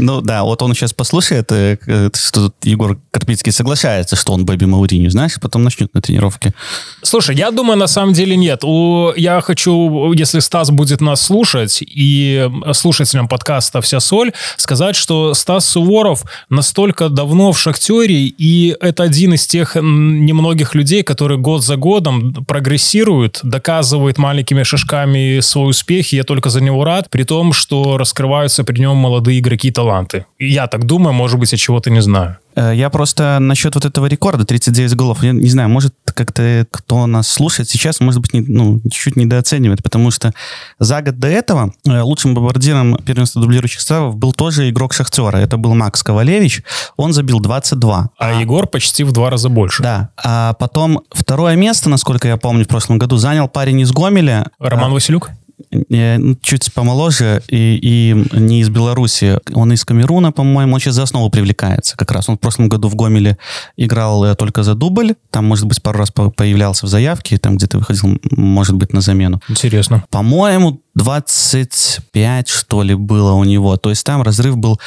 Ну 0.00 0.22
да, 0.22 0.44
вот 0.44 0.62
он 0.62 0.74
сейчас 0.74 0.92
послушает, 0.94 1.52
э, 1.52 1.76
что 2.14 2.46
тут 2.46 2.54
Егор 2.62 2.98
Карпицкий 3.10 3.52
соглашается, 3.52 4.16
что 4.16 4.32
он 4.32 4.46
Бэби 4.46 4.64
Мауриньо, 4.64 5.10
знаешь, 5.10 5.36
потом 5.40 5.62
начнет 5.62 5.92
на 5.94 6.00
тренировке. 6.00 6.54
Слушай, 7.02 7.36
я 7.36 7.50
думаю, 7.50 7.78
на 7.78 7.86
самом 7.86 8.14
деле 8.14 8.34
нет. 8.36 8.64
У, 8.64 9.12
я 9.16 9.40
хочу, 9.42 10.12
если 10.12 10.40
Стас 10.40 10.70
будет 10.70 11.02
нас 11.02 11.20
слушать, 11.20 11.82
и 11.82 12.48
слушателям 12.72 13.28
подкаста 13.28 13.82
«Вся 13.82 14.00
соль», 14.00 14.32
сказать, 14.56 14.96
что 14.96 15.34
Стас 15.34 15.66
Суворов 15.66 16.24
настолько 16.48 17.10
давно 17.10 17.52
в 17.52 17.60
«Шахтере», 17.60 18.26
и 18.26 18.74
это 18.80 19.02
один 19.02 19.34
из 19.34 19.46
тех 19.46 19.74
немногих 19.74 20.74
людей, 20.74 21.02
которые 21.02 21.38
год 21.38 21.62
за 21.62 21.76
годом 21.76 22.32
прогрессируют, 22.46 23.40
доказывает 23.42 24.16
маленькими 24.16 24.62
шажками 24.62 25.40
свой 25.40 25.70
успех, 25.70 26.12
и 26.12 26.16
я 26.16 26.24
только 26.24 26.48
за 26.48 26.62
него 26.62 26.84
рад, 26.84 27.10
при 27.10 27.24
том, 27.24 27.52
что 27.52 27.98
раскрываются 27.98 28.64
при 28.64 28.80
нем 28.80 28.96
молодые 28.96 29.40
игроки 29.40 29.70
таланта 29.70 29.89
таланты. 29.90 30.26
Я 30.38 30.66
так 30.66 30.84
думаю, 30.84 31.12
может 31.12 31.38
быть, 31.38 31.52
я 31.52 31.58
чего-то 31.58 31.90
не 31.90 32.00
знаю. 32.00 32.36
Э, 32.56 32.72
я 32.74 32.90
просто 32.90 33.38
насчет 33.40 33.74
вот 33.74 33.84
этого 33.84 34.06
рекорда 34.06 34.44
39 34.44 34.94
голов, 34.94 35.22
я 35.22 35.32
не 35.32 35.48
знаю, 35.48 35.68
может 35.68 35.94
как-то 36.04 36.66
кто 36.70 37.06
нас 37.06 37.28
слушает 37.28 37.68
сейчас, 37.68 38.00
может 38.00 38.20
быть, 38.20 38.34
не, 38.34 38.40
ну, 38.40 38.80
чуть-чуть 38.82 39.16
недооценивает, 39.16 39.82
потому 39.82 40.10
что 40.10 40.32
за 40.78 41.02
год 41.02 41.18
до 41.18 41.28
этого 41.28 41.72
э, 41.86 42.00
лучшим 42.00 42.34
бомбардиром 42.34 42.96
первенства 42.96 43.42
дублирующих 43.42 43.80
ставов 43.80 44.16
был 44.16 44.32
тоже 44.32 44.68
игрок 44.70 44.92
Шахтера. 44.92 45.36
Это 45.36 45.56
был 45.56 45.74
Макс 45.74 46.02
Ковалевич. 46.02 46.62
Он 46.96 47.12
забил 47.12 47.40
22. 47.40 48.10
А, 48.18 48.28
а 48.28 48.40
Егор 48.40 48.66
почти 48.66 49.04
в 49.04 49.12
два 49.12 49.30
раза 49.30 49.48
больше. 49.48 49.82
Да. 49.82 50.10
А 50.22 50.54
потом 50.54 51.02
второе 51.10 51.56
место, 51.56 51.88
насколько 51.88 52.28
я 52.28 52.36
помню, 52.36 52.64
в 52.64 52.68
прошлом 52.68 52.98
году 52.98 53.16
занял 53.16 53.48
парень 53.48 53.80
из 53.80 53.92
Гомеля. 53.92 54.46
Роман 54.58 54.92
Василюк? 54.92 55.30
Ну, 55.70 56.36
чуть 56.42 56.72
помоложе 56.72 57.42
и, 57.48 57.78
и 57.82 58.38
не 58.38 58.60
из 58.60 58.68
Беларуси. 58.68 59.38
Он 59.52 59.72
из 59.72 59.84
Камеруна, 59.84 60.32
по-моему, 60.32 60.74
он 60.74 60.80
сейчас 60.80 60.94
за 60.94 61.02
основу 61.02 61.30
привлекается 61.30 61.96
как 61.96 62.10
раз. 62.12 62.28
Он 62.28 62.36
в 62.36 62.40
прошлом 62.40 62.68
году 62.68 62.88
в 62.88 62.94
Гомеле 62.94 63.38
играл 63.76 64.24
э, 64.24 64.34
только 64.34 64.62
за 64.62 64.74
дубль. 64.74 65.14
Там, 65.30 65.46
может 65.46 65.66
быть, 65.66 65.82
пару 65.82 65.98
раз 65.98 66.10
появлялся 66.10 66.86
в 66.86 66.88
заявке, 66.88 67.38
там 67.38 67.56
где-то 67.56 67.78
выходил, 67.78 68.18
может 68.30 68.76
быть, 68.76 68.92
на 68.92 69.00
замену. 69.00 69.40
Интересно. 69.48 70.04
По-моему, 70.10 70.80
25, 70.94 72.48
что 72.48 72.82
ли, 72.82 72.94
было 72.94 73.32
у 73.32 73.44
него. 73.44 73.76
То 73.76 73.90
есть 73.90 74.04
там 74.04 74.22
разрыв 74.22 74.56
был 74.56 74.80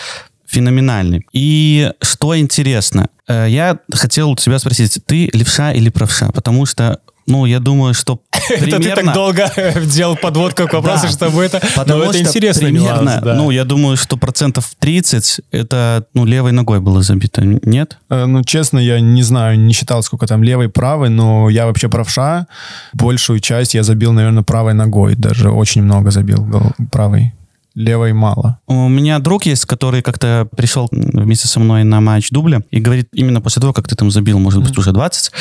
феноменальный. 0.46 1.26
И 1.34 1.92
что 2.02 2.38
интересно, 2.38 3.08
э, 3.28 3.48
я 3.50 3.80
хотел 3.92 4.32
у 4.32 4.36
тебя 4.36 4.60
спросить, 4.60 5.00
ты 5.06 5.30
левша 5.34 5.72
или 5.74 5.90
правша? 5.90 6.32
Потому 6.32 6.66
что 6.66 7.00
ну, 7.26 7.46
я 7.46 7.60
думаю, 7.60 7.94
что 7.94 8.20
примерно... 8.48 8.76
Это 8.76 8.84
ты 8.84 8.96
так 8.96 9.14
долго 9.14 9.52
делал 9.86 10.16
подводку 10.16 10.68
к 10.68 10.74
вопросу, 10.74 11.08
чтобы 11.08 11.44
это... 11.44 11.62
Потому 11.76 12.04
это 12.04 12.20
интересно 12.20 12.68
примерно, 12.68 13.22
ну, 13.36 13.52
я 13.52 13.64
думаю, 13.64 13.98
что 13.98 14.18
процентов 14.18 14.72
30 14.80 15.42
это, 15.52 16.06
ну, 16.14 16.26
левой 16.26 16.52
ногой 16.52 16.80
было 16.80 17.02
забито, 17.02 17.42
нет? 17.44 17.98
Э, 18.10 18.26
ну, 18.26 18.44
честно, 18.44 18.80
я 18.80 19.00
не 19.00 19.24
знаю, 19.24 19.60
не 19.60 19.74
считал, 19.74 20.04
сколько 20.04 20.28
там 20.28 20.44
левой, 20.44 20.70
правой, 20.70 21.10
но 21.10 21.50
я 21.50 21.66
вообще 21.66 21.90
правша. 21.90 22.48
Большую 22.94 23.40
часть 23.40 23.74
я 23.74 23.84
забил, 23.84 24.12
наверное, 24.12 24.44
правой 24.44 24.74
ногой, 24.74 25.16
даже 25.16 25.50
очень 25.50 25.84
много 25.84 26.12
забил 26.12 26.46
правой 26.92 27.34
левой 27.76 28.14
мало. 28.14 28.60
У 28.68 28.88
меня 28.88 29.20
друг 29.20 29.46
есть, 29.46 29.66
который 29.66 30.02
как-то 30.02 30.48
пришел 30.56 30.88
вместе 30.92 31.48
со 31.48 31.60
мной 31.60 31.84
на 31.84 32.02
матч 32.02 32.30
дубля 32.30 32.62
и 32.72 32.80
говорит, 32.80 33.10
именно 33.14 33.42
после 33.42 33.62
того, 33.62 33.74
как 33.74 33.88
ты 33.88 33.96
там 33.96 34.12
забил, 34.12 34.40
может 34.40 34.62
быть, 34.62 34.78
уже 34.78 34.92
20, 34.92 35.32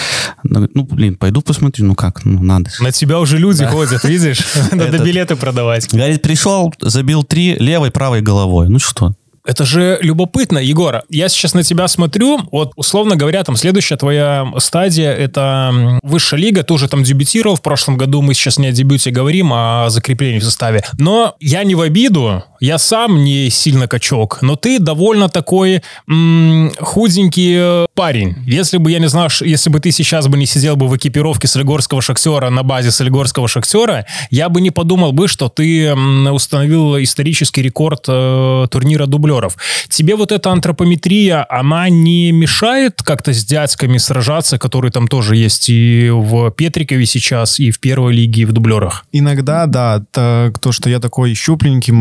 ну, 0.45 0.85
блин, 0.85 1.17
пойду 1.17 1.43
посмотрю, 1.43 1.87
ну 1.87 1.95
как, 1.95 2.25
ну 2.25 2.43
надо. 2.43 2.71
На 2.81 2.93
тебя 2.93 3.21
уже 3.21 3.39
люди 3.39 3.65
да. 3.65 3.71
ходят, 3.71 4.05
видишь? 4.05 4.41
Надо 4.73 4.99
билеты 4.99 5.37
продавать. 5.37 5.89
Говорит, 5.93 6.23
пришел, 6.23 6.73
забил 6.81 7.23
три 7.23 7.57
левой, 7.57 7.91
правой 7.91 8.23
головой. 8.23 8.69
Ну 8.69 8.79
что, 8.79 9.15
это 9.45 9.65
же 9.65 9.99
любопытно, 10.01 10.59
Егор. 10.59 11.03
Я 11.09 11.29
сейчас 11.29 11.55
на 11.55 11.63
тебя 11.63 11.89
смотрю, 11.89 12.41
вот 12.51 12.73
условно 12.77 13.17
говоря, 13.17 13.43
там 13.43 13.57
следующая 13.57 13.97
твоя 13.97 14.47
стадия— 14.59 15.13
это 15.15 15.99
высшая 16.03 16.41
лига, 16.41 16.63
ты 16.63 16.73
уже 16.75 16.89
там 16.89 17.03
дебютировал 17.03 17.57
в 17.57 17.63
прошлом 17.63 17.97
году, 17.97 18.23
мы 18.23 18.35
сейчас 18.35 18.59
не 18.59 18.69
о 18.69 18.73
дебюте 18.73 19.11
говорим, 19.11 19.53
а 19.53 19.87
о 19.87 19.91
закреплении 19.91 20.39
в 20.39 20.45
составе. 20.45 20.85
Но 20.99 21.35
я 21.41 21.65
не 21.65 21.75
в 21.75 21.81
обиду, 21.81 22.45
я 22.63 22.79
сам 22.79 23.25
не 23.25 23.51
сильно 23.51 23.89
качок, 23.89 24.39
но 24.41 24.55
ты 24.55 24.79
довольно 24.79 25.29
такой 25.29 25.83
м- 26.09 26.71
худенький 26.79 27.87
парень. 27.95 28.37
Если 28.47 28.79
бы, 28.79 28.93
я 28.93 29.01
не 29.01 29.09
знаю, 29.09 29.31
если 29.41 29.69
бы 29.69 29.81
ты 29.81 29.91
сейчас 29.91 30.29
бы 30.29 30.39
не 30.39 30.47
сидел 30.47 30.77
бы 30.77 30.87
в 30.87 30.97
экипировке 30.97 31.49
Солигорского 31.49 32.01
шахтера 32.01 32.51
на 32.51 32.63
базе 32.63 32.93
Солигорского 32.93 33.49
шахтера, 33.49 34.07
я 34.31 34.49
бы 34.49 34.61
не 34.61 34.71
подумал 34.71 35.11
бы, 35.11 35.27
что 35.27 35.49
ты 35.49 35.93
установил 35.93 37.03
исторический 37.03 37.63
рекорд 37.63 38.05
э, 38.07 38.67
турнира 38.71 39.07
дублеров. 39.07 39.57
Тебе 39.89 40.15
вот 40.15 40.31
эта 40.31 40.53
антропометрия, 40.53 41.45
она 41.49 41.89
не 41.89 42.31
мешает 42.31 43.03
как-то 43.03 43.33
с 43.33 43.45
дядьками 43.45 43.99
сражаться, 43.99 44.59
которые 44.59 44.93
там 44.93 45.09
тоже 45.09 45.35
есть 45.35 45.69
и 45.69 46.11
в 46.11 46.51
Петрикове 46.53 47.07
сейчас, 47.07 47.59
и 47.59 47.73
в 47.73 47.81
первой 47.81 48.15
лиге, 48.15 48.43
и 48.43 48.45
в 48.45 48.53
дублерах? 48.53 49.05
Иногда, 49.11 49.67
да. 49.67 50.01
То, 50.13 50.71
что 50.71 50.89
я 50.89 51.01
такой 51.01 51.35
щупленький, 51.35 51.93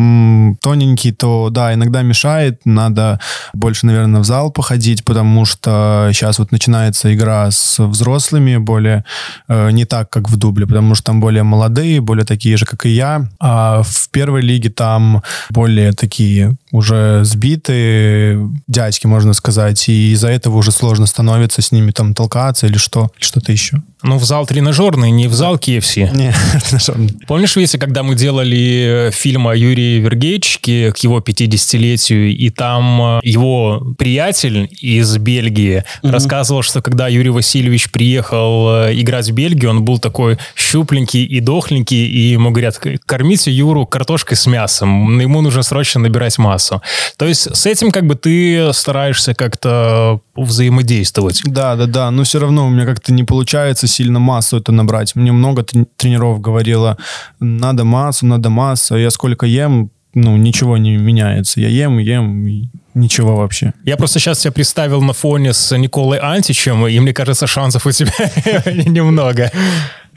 тоненький, 0.59 1.11
то 1.11 1.49
да, 1.49 1.73
иногда 1.73 2.01
мешает. 2.01 2.61
Надо 2.65 3.19
больше, 3.53 3.85
наверное, 3.85 4.21
в 4.21 4.25
зал 4.25 4.51
походить, 4.51 5.03
потому 5.03 5.45
что 5.45 6.09
сейчас 6.13 6.39
вот 6.39 6.51
начинается 6.51 7.13
игра 7.13 7.49
с 7.51 7.79
взрослыми, 7.79 8.57
более 8.57 9.05
э, 9.47 9.71
не 9.71 9.85
так, 9.85 10.09
как 10.09 10.29
в 10.29 10.37
дубле, 10.37 10.65
потому 10.67 10.95
что 10.95 11.05
там 11.05 11.19
более 11.19 11.43
молодые, 11.43 12.01
более 12.01 12.25
такие 12.25 12.57
же, 12.57 12.65
как 12.65 12.85
и 12.85 12.89
я. 12.89 13.29
А 13.39 13.81
в 13.83 14.09
первой 14.09 14.41
лиге 14.41 14.69
там 14.69 15.23
более 15.49 15.93
такие 15.93 16.55
уже 16.71 17.21
сбитые 17.23 18.49
дядьки, 18.67 19.07
можно 19.07 19.33
сказать, 19.33 19.89
и 19.89 20.13
из-за 20.13 20.29
этого 20.29 20.57
уже 20.57 20.71
сложно 20.71 21.05
становится 21.05 21.61
с 21.61 21.71
ними 21.71 21.91
там 21.91 22.13
толкаться 22.13 22.67
или 22.67 22.77
что, 22.77 23.11
что-то 23.19 23.51
еще. 23.51 23.81
Ну, 24.03 24.17
в 24.17 24.23
зал 24.23 24.47
тренажерный, 24.47 25.11
не 25.11 25.27
в 25.27 25.33
зал 25.33 25.57
KFC. 25.57 26.15
Не, 26.15 26.33
тренажерный. 26.63 27.13
Помнишь, 27.27 27.55
если 27.57 27.77
когда 27.77 28.03
мы 28.03 28.15
делали 28.15 29.07
э, 29.07 29.11
фильм 29.11 29.47
о 29.47 29.55
Юрии 29.55 30.01
Вергейчике 30.41 30.91
к 30.91 30.97
его 30.97 31.19
50-летию, 31.19 32.35
и 32.35 32.49
там 32.49 33.01
э, 33.01 33.19
его 33.23 33.93
приятель 33.97 34.69
из 34.81 35.17
Бельгии 35.17 35.83
mm-hmm. 36.03 36.11
рассказывал, 36.11 36.63
что 36.63 36.81
когда 36.81 37.07
Юрий 37.07 37.29
Васильевич 37.29 37.91
приехал 37.91 38.85
э, 38.85 38.99
играть 38.99 39.29
в 39.29 39.33
Бельгию, 39.33 39.69
он 39.69 39.83
был 39.83 39.99
такой 39.99 40.37
щупленький 40.55 41.23
и 41.23 41.39
дохленький, 41.39 42.07
и 42.07 42.31
ему 42.31 42.51
говорят, 42.51 42.79
кормите 43.05 43.51
Юру 43.51 43.85
картошкой 43.85 44.37
с 44.37 44.47
мясом, 44.47 45.19
ему 45.19 45.41
нужно 45.41 45.63
срочно 45.63 46.01
набирать 46.01 46.37
массу. 46.37 46.81
То 47.17 47.25
есть 47.25 47.55
с 47.55 47.65
этим 47.65 47.91
как 47.91 48.05
бы 48.05 48.15
ты 48.15 48.73
стараешься 48.73 49.33
как-то 49.33 50.21
взаимодействовать. 50.35 51.41
Да, 51.45 51.75
да, 51.75 51.85
да, 51.85 52.11
но 52.11 52.23
все 52.23 52.39
равно 52.39 52.67
у 52.67 52.69
меня 52.69 52.85
как-то 52.85 53.13
не 53.13 53.23
получается 53.23 53.87
сильно 53.87 54.19
массу 54.19 54.57
это 54.57 54.71
набрать. 54.71 55.15
Мне 55.15 55.31
много 55.31 55.63
тренеров 55.97 56.41
говорило, 56.41 56.97
надо 57.39 57.83
массу, 57.83 58.25
надо 58.25 58.49
массу. 58.49 58.95
Я 58.97 59.11
сколько 59.11 59.45
ем, 59.45 59.91
ну, 60.13 60.35
ничего 60.37 60.77
не 60.77 60.97
меняется. 60.97 61.59
Я 61.61 61.69
ем, 61.69 61.97
ем, 61.97 62.47
и 62.47 62.69
ничего 62.93 63.37
вообще. 63.37 63.73
Я 63.85 63.97
просто 63.97 64.19
сейчас 64.19 64.39
себя 64.39 64.51
представил 64.51 65.01
на 65.01 65.13
фоне 65.13 65.53
с 65.53 65.75
Николой 65.77 66.17
Античем, 66.17 66.85
и 66.87 66.99
мне 66.99 67.13
кажется, 67.13 67.47
шансов 67.47 67.85
у 67.85 67.91
тебя 67.91 68.11
немного. 68.85 69.51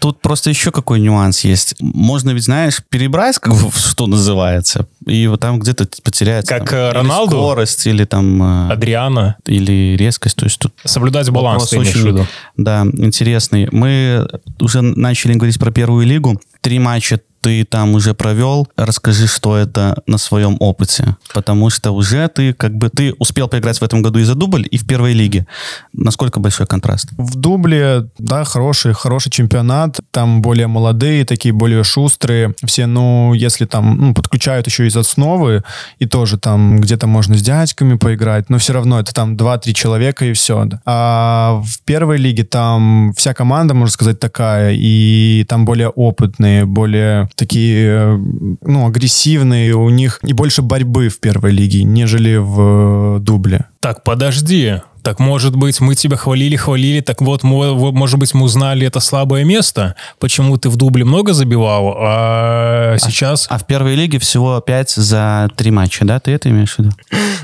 Тут 0.01 0.21
просто 0.21 0.51
еще 0.51 0.73
какой 0.73 1.01
нюанс 1.01 1.45
есть. 1.45 1.77
Можно 1.81 2.31
ведь, 2.31 2.45
знаешь, 2.45 2.83
перебрать, 2.89 3.39
как 3.39 3.55
бы, 3.55 3.71
что 3.75 4.07
называется, 4.07 4.89
и 5.07 5.27
вот 5.29 5.41
там 5.41 5.61
где-то 5.61 5.87
потеряется. 6.03 6.59
Как 6.59 6.71
там, 6.71 6.79
э, 6.79 6.93
Роналду? 6.93 7.37
Или 7.37 7.41
скорость, 7.41 7.87
или 7.87 8.05
там... 8.05 8.43
Э, 8.43 8.73
Адриана. 8.73 9.37
Или 9.47 9.97
резкость. 9.97 10.37
То 10.37 10.47
есть 10.47 10.59
тут... 10.59 10.75
Соблюдать 10.85 11.31
баланс, 11.31 11.71
ты 11.71 11.79
очень, 11.79 12.07
виду. 12.07 12.27
Да, 12.57 12.85
интересный. 12.95 13.69
Мы 13.71 14.27
уже 14.61 14.83
начали 14.83 15.35
говорить 15.35 15.59
про 15.59 15.71
первую 15.71 16.07
лигу. 16.07 16.41
Три 16.61 16.79
матча 16.81 17.21
ты 17.45 17.65
там 17.65 17.95
уже 17.95 18.15
провел, 18.15 18.67
расскажи, 18.75 19.27
что 19.27 19.59
это 19.59 20.03
на 20.07 20.17
своем 20.17 20.57
опыте. 20.61 21.17
Потому 21.35 21.69
что 21.69 21.91
уже 21.91 22.27
ты 22.29 22.55
как 22.55 22.75
бы 22.75 22.89
ты 22.89 23.13
успел 23.19 23.49
поиграть 23.49 23.79
в 23.79 23.83
этом 23.83 24.01
году 24.01 24.19
и 24.19 24.25
за 24.25 24.35
дубль, 24.35 24.67
и 24.71 24.79
в 24.79 24.87
первой 24.87 25.13
лиге. 25.13 25.47
Насколько 25.93 26.41
большой 26.41 26.67
контраст? 26.67 27.11
В 27.19 27.35
дубле, 27.37 28.09
да, 28.19 28.45
хороший, 28.45 28.95
хороший 28.95 29.31
чемпионат. 29.31 30.01
Там 30.11 30.41
более 30.41 30.69
молодые, 30.69 31.27
такие 31.27 31.53
более 31.53 31.85
шустрые. 31.85 32.55
Все, 32.65 32.87
ну, 32.87 33.35
если 33.35 33.67
там 33.67 33.99
ну, 33.99 34.15
подключают 34.15 34.67
еще 34.67 34.87
из 34.87 34.97
основы, 34.97 35.65
и 35.99 36.07
тоже 36.07 36.39
там 36.39 36.81
где-то 36.81 37.07
можно 37.07 37.37
с 37.37 37.43
дядьками 37.43 37.99
поиграть, 37.99 38.49
но 38.49 38.57
все 38.57 38.73
равно 38.73 39.01
это 39.01 39.13
там 39.13 39.37
2-3 39.37 39.75
человека 39.75 40.25
и 40.25 40.33
все. 40.33 40.67
А 40.87 41.61
в 41.63 41.83
первой 41.85 42.17
лиге 42.17 42.45
там 42.45 43.13
вся 43.15 43.35
команда, 43.35 43.75
можно 43.75 43.93
сказать, 43.93 44.19
такая, 44.19 44.73
и 44.75 45.45
там 45.47 45.67
более 45.67 45.91
опытные, 45.91 46.65
более 46.65 47.29
такие, 47.35 47.87
э, 47.89 48.19
ну, 48.63 48.87
агрессивные, 48.87 49.75
у 49.75 49.89
них 49.91 50.21
и 50.23 50.33
больше 50.33 50.63
борьбы 50.63 51.09
в 51.09 51.21
первой 51.21 51.53
лиге, 51.53 51.83
нежели 51.83 52.37
в 52.37 53.17
э, 53.17 53.21
дубле. 53.21 53.67
Так, 53.81 54.05
подожди. 54.05 54.81
Так, 55.05 55.19
может 55.19 55.55
быть, 55.55 55.81
мы 55.83 55.95
тебя 55.95 56.17
хвалили, 56.17 56.57
хвалили, 56.57 57.01
так 57.01 57.21
вот, 57.21 57.43
может 57.43 58.19
быть, 58.19 58.33
мы 58.33 58.45
узнали 58.45 58.87
это 58.87 59.01
слабое 59.01 59.45
место, 59.45 59.97
почему 60.19 60.57
ты 60.57 60.71
в 60.71 60.77
дубле 60.77 61.05
много 61.05 61.35
забивал, 61.35 61.95
а, 61.99 62.95
а 62.95 62.99
сейчас... 62.99 63.47
А 63.51 63.59
в 63.59 63.67
первой 63.67 63.97
лиге 63.97 64.19
всего 64.19 64.59
5 64.63 64.91
за 64.93 65.51
3 65.57 65.71
матча, 65.73 66.07
да? 66.07 66.21
Ты 66.21 66.31
это 66.31 66.49
имеешь 66.49 66.77
в 66.77 66.79
виду? 66.79 66.93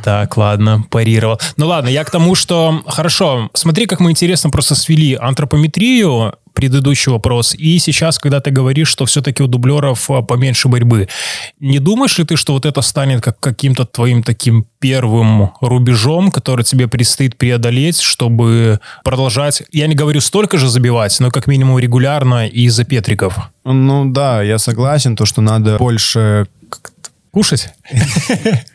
Так, 0.02 0.38
ладно, 0.38 0.86
парировал. 0.88 1.38
Ну 1.58 1.66
ладно, 1.66 1.88
я 1.90 2.04
к 2.04 2.10
тому, 2.10 2.34
что... 2.34 2.80
Хорошо, 2.86 3.50
смотри, 3.52 3.84
как 3.84 4.00
мы 4.00 4.10
интересно 4.10 4.48
просто 4.48 4.74
свели 4.74 5.14
антропометрию 5.14 6.32
предыдущий 6.54 7.12
вопрос. 7.12 7.54
И 7.54 7.78
сейчас, 7.78 8.18
когда 8.18 8.40
ты 8.40 8.50
говоришь, 8.50 8.88
что 8.88 9.06
все-таки 9.06 9.42
у 9.42 9.46
дублеров 9.46 10.10
а, 10.10 10.22
поменьше 10.22 10.68
борьбы, 10.68 11.08
не 11.60 11.78
думаешь 11.78 12.18
ли 12.18 12.24
ты, 12.24 12.36
что 12.36 12.52
вот 12.52 12.66
это 12.66 12.82
станет 12.82 13.22
как 13.22 13.38
каким-то 13.40 13.84
твоим 13.84 14.22
таким 14.22 14.66
первым 14.78 15.52
рубежом, 15.60 16.30
который 16.30 16.64
тебе 16.64 16.88
предстоит 16.88 17.36
преодолеть, 17.36 18.00
чтобы 18.00 18.80
продолжать, 19.04 19.62
я 19.72 19.86
не 19.86 19.94
говорю 19.94 20.20
столько 20.20 20.58
же 20.58 20.68
забивать, 20.68 21.18
но 21.20 21.30
как 21.30 21.46
минимум 21.46 21.78
регулярно 21.78 22.46
и 22.46 22.68
за 22.68 22.84
Петриков? 22.84 23.38
Ну 23.64 24.10
да, 24.10 24.42
я 24.42 24.58
согласен, 24.58 25.16
то, 25.16 25.26
что 25.26 25.40
надо 25.40 25.78
больше... 25.78 26.46
Кушать? 27.30 27.68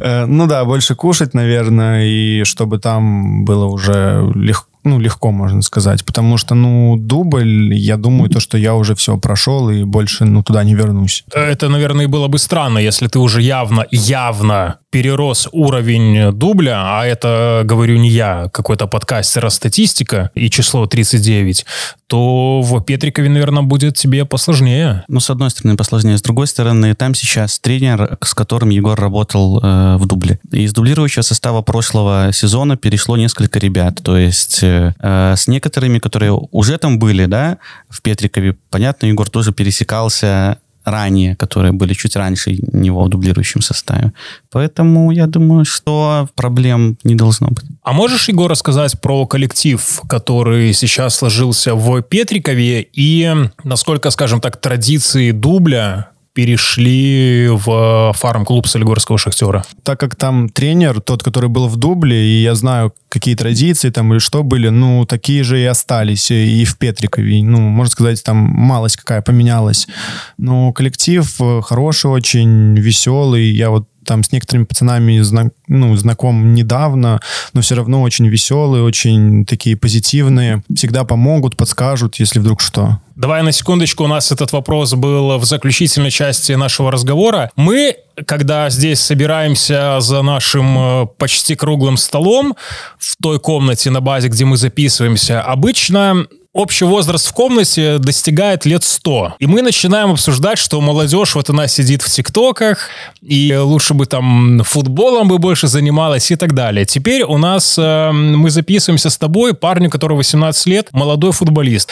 Э, 0.00 0.26
ну 0.26 0.46
да, 0.46 0.64
больше 0.64 0.94
кушать, 0.94 1.34
наверное, 1.34 2.04
и 2.04 2.44
чтобы 2.44 2.78
там 2.78 3.44
было 3.44 3.66
уже 3.66 4.30
легко 4.34 4.68
ну, 4.88 4.98
легко, 4.98 5.30
можно 5.30 5.62
сказать. 5.62 6.04
Потому 6.04 6.36
что, 6.38 6.54
ну, 6.54 6.96
дубль, 6.98 7.74
я 7.74 7.96
думаю, 7.96 8.30
то, 8.30 8.40
что 8.40 8.58
я 8.58 8.74
уже 8.74 8.94
все 8.94 9.16
прошел 9.16 9.70
и 9.70 9.84
больше, 9.84 10.24
ну, 10.24 10.42
туда 10.42 10.64
не 10.64 10.74
вернусь. 10.74 11.24
Это, 11.32 11.68
наверное, 11.68 12.08
было 12.08 12.28
бы 12.28 12.38
странно, 12.38 12.78
если 12.78 13.06
ты 13.06 13.18
уже 13.18 13.42
явно, 13.42 13.86
явно 13.90 14.78
перерос 14.90 15.48
уровень 15.52 16.32
дубля, 16.32 16.98
а 16.98 17.04
это, 17.04 17.62
говорю 17.64 17.98
не 17.98 18.08
я, 18.08 18.48
какой-то 18.52 18.86
подкастер, 18.86 19.44
а 19.44 19.50
статистика 19.50 20.30
и 20.34 20.48
число 20.50 20.86
39, 20.86 21.66
то 22.06 22.62
в 22.62 22.80
Петрикове, 22.82 23.28
наверное, 23.28 23.62
будет 23.62 23.96
тебе 23.96 24.24
посложнее. 24.24 25.04
Ну, 25.08 25.20
с 25.20 25.28
одной 25.28 25.50
стороны, 25.50 25.76
посложнее. 25.76 26.16
С 26.16 26.22
другой 26.22 26.46
стороны, 26.46 26.94
там 26.94 27.14
сейчас 27.14 27.58
тренер, 27.58 28.16
с 28.22 28.32
которым 28.34 28.70
Егор 28.70 28.98
работал 28.98 29.60
э, 29.62 29.96
в 29.98 30.06
дубле. 30.06 30.40
Из 30.50 30.72
дублирующего 30.72 31.22
состава 31.22 31.60
прошлого 31.60 32.30
сезона 32.32 32.76
перешло 32.76 33.16
несколько 33.16 33.58
ребят. 33.58 34.00
То 34.02 34.16
есть 34.16 34.60
э, 34.62 34.94
с 35.00 35.48
некоторыми, 35.48 35.98
которые 35.98 36.32
уже 36.32 36.78
там 36.78 36.98
были, 36.98 37.26
да, 37.26 37.58
в 37.90 38.00
Петрикове, 38.00 38.56
понятно, 38.70 39.06
Егор 39.06 39.28
тоже 39.28 39.52
пересекался 39.52 40.58
ранее, 40.90 41.36
которые 41.36 41.72
были 41.72 41.94
чуть 41.94 42.16
раньше 42.16 42.58
него 42.72 43.04
в 43.04 43.08
дублирующем 43.08 43.62
составе. 43.62 44.12
Поэтому 44.50 45.10
я 45.10 45.26
думаю, 45.26 45.64
что 45.64 46.28
проблем 46.34 46.96
не 47.04 47.14
должно 47.14 47.48
быть. 47.48 47.64
А 47.82 47.92
можешь, 47.92 48.28
Егор, 48.28 48.50
рассказать 48.50 49.00
про 49.00 49.26
коллектив, 49.26 50.02
который 50.08 50.72
сейчас 50.72 51.16
сложился 51.16 51.74
в 51.74 52.02
Петрикове 52.02 52.86
и 52.92 53.34
насколько, 53.64 54.10
скажем 54.10 54.40
так, 54.40 54.56
традиции 54.56 55.32
дубля 55.32 56.10
перешли 56.38 57.48
в 57.50 58.12
фарм-клуб 58.14 58.68
Солигорского 58.68 59.18
шахтера? 59.18 59.64
Так 59.82 59.98
как 59.98 60.14
там 60.14 60.48
тренер, 60.48 61.00
тот, 61.00 61.24
который 61.24 61.48
был 61.48 61.66
в 61.66 61.76
дубле, 61.76 62.16
и 62.16 62.42
я 62.42 62.54
знаю, 62.54 62.94
какие 63.08 63.34
традиции 63.34 63.90
там 63.90 64.12
или 64.12 64.20
что 64.20 64.44
были, 64.44 64.68
ну, 64.68 65.04
такие 65.04 65.42
же 65.42 65.60
и 65.60 65.64
остались 65.64 66.30
и 66.30 66.64
в 66.64 66.78
Петрикове. 66.78 67.42
Ну, 67.42 67.58
можно 67.58 67.90
сказать, 67.90 68.22
там 68.22 68.36
малость 68.36 68.98
какая 68.98 69.20
поменялась. 69.20 69.88
Но 70.36 70.72
коллектив 70.72 71.28
хороший 71.64 72.12
очень, 72.12 72.78
веселый. 72.78 73.50
Я 73.50 73.70
вот 73.70 73.88
там 74.08 74.24
с 74.24 74.32
некоторыми 74.32 74.64
пацанами 74.64 75.20
зна 75.20 75.50
ну, 75.68 75.94
знаком 75.96 76.54
недавно, 76.54 77.20
но 77.52 77.60
все 77.60 77.74
равно 77.74 78.00
очень 78.00 78.26
веселые, 78.26 78.82
очень 78.82 79.44
такие 79.44 79.76
позитивные. 79.76 80.62
Всегда 80.74 81.04
помогут, 81.04 81.56
подскажут, 81.56 82.16
если 82.16 82.38
вдруг 82.38 82.62
что. 82.62 82.98
Давай 83.16 83.42
на 83.42 83.52
секундочку, 83.52 84.04
у 84.04 84.06
нас 84.06 84.32
этот 84.32 84.52
вопрос 84.52 84.94
был 84.94 85.36
в 85.38 85.44
заключительной 85.44 86.10
части 86.10 86.52
нашего 86.52 86.90
разговора. 86.90 87.50
Мы, 87.56 87.96
когда 88.26 88.70
здесь 88.70 89.00
собираемся 89.00 90.00
за 90.00 90.22
нашим 90.22 90.78
э, 90.78 91.06
почти 91.18 91.54
круглым 91.54 91.96
столом 91.96 92.56
в 92.98 93.16
той 93.20 93.38
комнате 93.40 93.90
на 93.90 94.00
базе, 94.00 94.28
где 94.28 94.44
мы 94.44 94.56
записываемся, 94.56 95.42
обычно 95.42 96.28
общий 96.54 96.84
возраст 96.84 97.26
в 97.28 97.32
комнате 97.32 97.98
достигает 97.98 98.64
лет 98.64 98.82
100. 98.82 99.34
И 99.38 99.46
мы 99.46 99.62
начинаем 99.62 100.10
обсуждать, 100.10 100.58
что 100.58 100.80
молодежь, 100.80 101.34
вот 101.34 101.50
она 101.50 101.68
сидит 101.68 102.02
в 102.02 102.10
ТикТоках, 102.10 102.88
и 103.20 103.54
лучше 103.54 103.94
бы 103.94 104.06
там 104.06 104.62
футболом 104.64 105.28
бы 105.28 105.38
больше 105.38 105.68
занималась 105.68 106.30
и 106.30 106.36
так 106.36 106.54
далее. 106.54 106.86
Теперь 106.86 107.22
у 107.22 107.36
нас 107.38 107.78
э, 107.78 108.10
мы 108.12 108.50
записываемся 108.50 109.10
с 109.10 109.18
тобой, 109.18 109.54
парню, 109.54 109.90
который 109.90 110.16
18 110.16 110.66
лет, 110.66 110.88
молодой 110.92 111.32
футболист. 111.32 111.90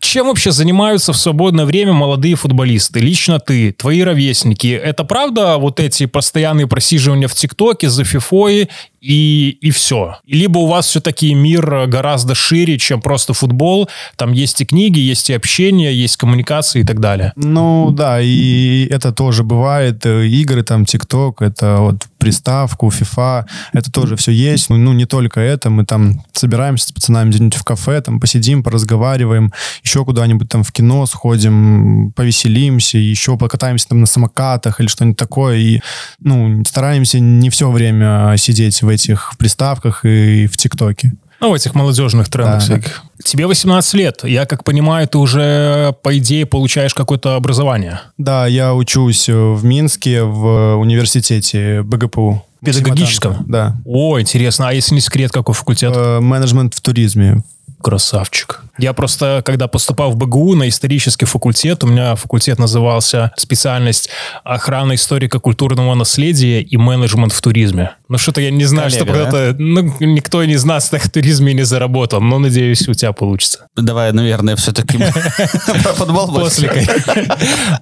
Чем 0.00 0.26
вообще 0.26 0.52
занимаются 0.52 1.12
в 1.12 1.16
свободное 1.16 1.66
время 1.66 1.92
молодые 1.92 2.34
футболисты? 2.34 3.00
Лично 3.00 3.40
ты, 3.40 3.72
твои 3.72 4.02
ровесники. 4.02 4.68
Это 4.68 5.04
правда 5.04 5.58
вот 5.58 5.80
эти 5.80 6.06
постоянные 6.06 6.66
просиживания 6.66 7.28
в 7.28 7.34
ТикТоке 7.34 7.90
за 7.90 8.04
фифой 8.04 8.68
и, 9.00 9.58
и 9.60 9.70
все. 9.70 10.16
Либо 10.26 10.58
у 10.58 10.66
вас 10.66 10.86
все-таки 10.86 11.34
мир 11.34 11.86
гораздо 11.86 12.34
шире, 12.34 12.78
чем 12.78 13.00
просто 13.00 13.34
футбол. 13.34 13.88
Там 14.16 14.32
есть 14.32 14.60
и 14.60 14.64
книги, 14.64 14.98
есть 14.98 15.30
и 15.30 15.34
общение, 15.34 15.94
есть 15.94 16.16
коммуникации 16.16 16.80
и 16.80 16.84
так 16.84 17.00
далее. 17.00 17.32
Ну 17.36 17.90
да, 17.90 18.20
и 18.20 18.86
это 18.90 19.12
тоже 19.12 19.44
бывает. 19.44 20.04
Игры 20.06 20.62
там, 20.62 20.84
ТикТок, 20.84 21.42
это 21.42 21.76
вот 21.80 22.06
приставку, 22.28 22.88
FIFA, 22.88 23.46
это 23.72 23.90
тоже 23.90 24.16
все 24.16 24.32
есть. 24.32 24.68
Ну, 24.68 24.76
ну, 24.76 24.92
не 24.92 25.06
только 25.06 25.40
это, 25.40 25.70
мы 25.70 25.86
там 25.86 26.22
собираемся 26.32 26.88
с 26.88 26.92
пацанами 26.92 27.30
где-нибудь 27.30 27.56
в 27.56 27.64
кафе, 27.64 28.02
там 28.02 28.20
посидим, 28.20 28.62
поразговариваем, 28.62 29.50
еще 29.82 30.04
куда-нибудь 30.04 30.48
там 30.48 30.62
в 30.62 30.70
кино 30.70 31.06
сходим, 31.06 32.12
повеселимся, 32.14 32.98
еще 32.98 33.38
покатаемся 33.38 33.88
там 33.88 34.00
на 34.00 34.06
самокатах 34.06 34.80
или 34.80 34.88
что-нибудь 34.88 35.16
такое. 35.16 35.56
И, 35.56 35.80
ну, 36.20 36.62
стараемся 36.66 37.18
не 37.18 37.48
все 37.48 37.70
время 37.70 38.34
сидеть 38.36 38.82
в 38.82 38.88
этих 38.88 39.32
приставках 39.38 40.04
и 40.04 40.46
в 40.46 40.56
ТикТоке. 40.58 41.12
Ну, 41.40 41.50
в 41.50 41.54
этих 41.54 41.74
молодежных 41.74 42.28
трендах 42.28 42.54
да. 42.54 42.60
всяких. 42.60 43.02
Тебе 43.22 43.46
18 43.46 43.94
лет. 43.94 44.24
Я, 44.24 44.44
как 44.44 44.64
понимаю, 44.64 45.06
ты 45.06 45.18
уже, 45.18 45.94
по 46.02 46.16
идее, 46.18 46.46
получаешь 46.46 46.94
какое-то 46.94 47.36
образование. 47.36 48.00
Да, 48.18 48.46
я 48.46 48.74
учусь 48.74 49.28
в 49.28 49.64
Минске 49.64 50.22
в 50.22 50.76
университете 50.76 51.82
БГПУ. 51.82 52.44
Педагогическом? 52.64 53.44
Да. 53.46 53.76
О, 53.84 54.20
интересно. 54.20 54.68
А 54.68 54.72
если 54.72 54.94
не 54.94 55.00
секрет, 55.00 55.30
какой 55.30 55.54
факультет? 55.54 55.92
Э, 55.94 56.18
менеджмент 56.18 56.74
в 56.74 56.80
туризме. 56.80 57.44
Красавчик. 57.80 58.62
Я 58.76 58.92
просто, 58.92 59.42
когда 59.44 59.68
поступал 59.68 60.10
в 60.10 60.16
БГУ 60.16 60.56
на 60.56 60.68
исторический 60.68 61.26
факультет, 61.26 61.84
у 61.84 61.86
меня 61.86 62.16
факультет 62.16 62.58
назывался 62.58 63.32
специальность 63.36 64.10
охрана 64.42 64.96
историко-культурного 64.96 65.94
наследия 65.94 66.60
и 66.60 66.76
менеджмент 66.76 67.32
в 67.32 67.40
туризме. 67.40 67.92
Ну 68.08 68.16
что-то 68.16 68.40
я 68.40 68.50
не 68.50 68.64
знаю, 68.64 68.90
Коллега, 68.90 69.04
что 69.04 69.12
когда-то... 69.12 69.52
Да? 69.52 69.56
Ну, 69.58 69.94
никто 70.00 70.42
не 70.44 70.56
нас 70.56 70.90
в 70.90 71.10
туризме 71.10 71.52
не 71.52 71.64
заработал, 71.64 72.22
но 72.22 72.38
надеюсь, 72.38 72.88
у 72.88 72.94
тебя 72.94 73.12
получится. 73.12 73.66
Давай, 73.76 74.12
наверное, 74.12 74.56
все-таки 74.56 74.98
про 75.82 75.92
футбол 75.92 76.28
после. 76.28 76.86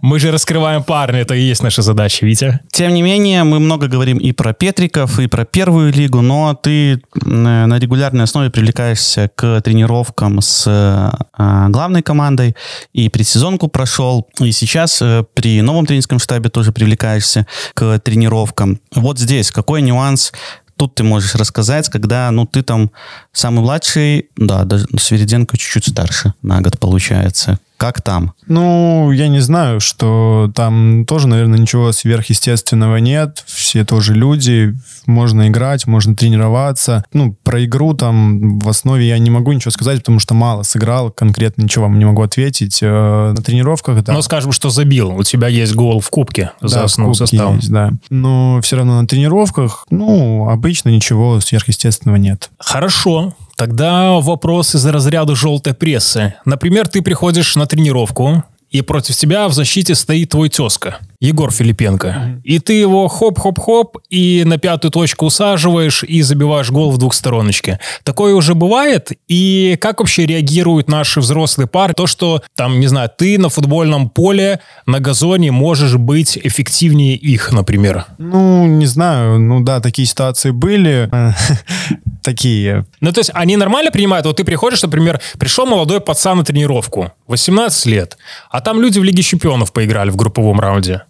Мы 0.02 0.18
же 0.18 0.32
раскрываем 0.32 0.82
парни, 0.82 1.20
это 1.20 1.34
и 1.34 1.42
есть 1.42 1.62
наша 1.62 1.82
задача, 1.82 2.26
Витя. 2.26 2.60
Тем 2.72 2.92
не 2.94 3.02
менее, 3.02 3.44
мы 3.44 3.60
много 3.60 3.86
говорим 3.86 4.18
и 4.18 4.32
про 4.32 4.52
Петриков, 4.52 5.20
и 5.20 5.28
про 5.28 5.44
первую 5.44 5.92
лигу, 5.92 6.22
но 6.22 6.54
ты 6.54 7.00
на 7.24 7.78
регулярной 7.78 8.24
основе 8.24 8.50
привлекаешься 8.50 9.30
к 9.34 9.60
тренировкам 9.60 10.40
с 10.40 10.64
э, 10.66 11.68
главной 11.68 12.02
командой, 12.02 12.56
и 12.92 13.08
предсезонку 13.08 13.68
прошел, 13.68 14.28
и 14.40 14.50
сейчас 14.50 15.00
э, 15.02 15.24
при 15.34 15.62
новом 15.62 15.86
тренерском 15.86 16.18
штабе 16.18 16.50
тоже 16.50 16.72
привлекаешься 16.72 17.46
к 17.74 18.00
тренировкам. 18.00 18.80
Вот 18.94 19.18
здесь 19.18 19.52
какой 19.52 19.82
нюанс 19.82 20.15
тут 20.76 20.94
ты 20.94 21.05
можешь 21.05 21.35
рассказать, 21.35 21.88
когда, 21.88 22.31
ну, 22.31 22.46
ты 22.46 22.62
там 22.62 22.90
самый 23.33 23.61
младший, 23.61 24.29
да, 24.37 24.64
даже 24.64 24.87
Свириденко 24.98 25.57
чуть-чуть 25.57 25.88
старше 25.88 26.35
на 26.42 26.61
год 26.61 26.79
получается. 26.79 27.59
Как 27.76 28.00
там? 28.00 28.32
Ну, 28.46 29.10
я 29.12 29.28
не 29.28 29.40
знаю, 29.40 29.80
что 29.80 30.50
там 30.54 31.04
тоже, 31.06 31.28
наверное, 31.28 31.58
ничего 31.58 31.92
сверхъестественного 31.92 32.96
нет. 32.96 33.44
Все 33.46 33.84
тоже 33.84 34.14
люди, 34.14 34.74
можно 35.06 35.48
играть, 35.48 35.86
можно 35.86 36.14
тренироваться. 36.14 37.04
Ну, 37.12 37.36
про 37.42 37.64
игру 37.64 37.94
там 37.94 38.58
в 38.58 38.68
основе 38.68 39.06
я 39.06 39.18
не 39.18 39.30
могу 39.30 39.52
ничего 39.52 39.70
сказать, 39.70 39.98
потому 39.98 40.20
что 40.20 40.34
мало 40.34 40.62
сыграл, 40.62 41.10
конкретно 41.10 41.62
ничего 41.62 41.84
вам 41.84 41.98
не 41.98 42.04
могу 42.04 42.22
ответить. 42.22 42.78
Э, 42.82 43.32
на 43.36 43.42
тренировках, 43.42 44.02
да. 44.02 44.12
Но 44.12 44.22
скажем, 44.22 44.52
что 44.52 44.70
забил. 44.70 45.10
У 45.10 45.22
тебя 45.22 45.48
есть 45.48 45.74
гол 45.74 46.00
в 46.00 46.08
кубке 46.10 46.52
за 46.60 46.76
да, 46.76 46.84
основу 46.84 47.14
состава. 47.14 47.56
Есть, 47.56 47.70
да. 47.70 47.92
Но 48.10 48.60
все 48.62 48.76
равно 48.76 49.00
на 49.00 49.06
тренировках, 49.06 49.86
ну, 49.90 50.48
обычно 50.48 50.88
ничего 50.88 51.40
сверхъестественного 51.40 52.16
нет. 52.16 52.50
Хорошо. 52.58 53.34
Тогда 53.56 54.12
вопрос 54.20 54.74
из 54.74 54.84
разряда 54.86 55.34
желтой 55.34 55.74
прессы. 55.74 56.34
Например, 56.44 56.86
ты 56.88 57.00
приходишь 57.00 57.56
на 57.56 57.66
тренировку, 57.66 58.44
и 58.70 58.82
против 58.82 59.16
тебя 59.16 59.48
в 59.48 59.52
защите 59.52 59.94
стоит 59.94 60.30
твой 60.30 60.48
тезка, 60.48 60.98
Егор 61.20 61.50
Филипенко. 61.50 62.08
Mm-hmm. 62.08 62.40
И 62.42 62.58
ты 62.58 62.74
его 62.74 63.08
хоп-хоп-хоп 63.08 63.98
и 64.10 64.42
на 64.44 64.58
пятую 64.58 64.90
точку 64.90 65.26
усаживаешь 65.26 66.02
и 66.02 66.20
забиваешь 66.22 66.70
гол 66.70 66.90
в 66.90 66.98
двухстороночке. 66.98 67.78
Такое 68.02 68.34
уже 68.34 68.54
бывает. 68.54 69.12
И 69.28 69.78
как 69.80 70.00
вообще 70.00 70.26
реагируют 70.26 70.88
наши 70.88 71.20
взрослые 71.20 71.68
пары? 71.68 71.94
То, 71.94 72.06
что 72.06 72.42
там, 72.54 72.80
не 72.80 72.88
знаю, 72.88 73.08
ты 73.16 73.38
на 73.38 73.48
футбольном 73.48 74.10
поле, 74.10 74.60
на 74.84 75.00
газоне 75.00 75.52
можешь 75.52 75.94
быть 75.94 76.36
эффективнее 76.36 77.14
их, 77.14 77.52
например. 77.52 78.04
Ну, 78.18 78.66
не 78.66 78.86
знаю. 78.86 79.38
Ну 79.38 79.60
да, 79.60 79.80
такие 79.80 80.06
ситуации 80.06 80.50
были. 80.50 81.08
Такие. 82.26 82.84
Ну, 83.00 83.12
то 83.12 83.20
есть 83.20 83.30
они 83.34 83.56
нормально 83.56 83.92
принимают? 83.92 84.26
Вот 84.26 84.38
ты 84.38 84.42
приходишь, 84.42 84.82
например, 84.82 85.20
пришел 85.38 85.64
молодой 85.64 86.00
пацан 86.00 86.38
на 86.38 86.44
тренировку, 86.44 87.12
18 87.28 87.86
лет, 87.86 88.18
а 88.50 88.60
там 88.60 88.80
люди 88.80 88.98
в 88.98 89.04
Лиге 89.04 89.22
чемпионов 89.22 89.72
поиграли 89.72 90.10
в 90.10 90.16
групповом 90.16 90.58
раунде. 90.58 91.02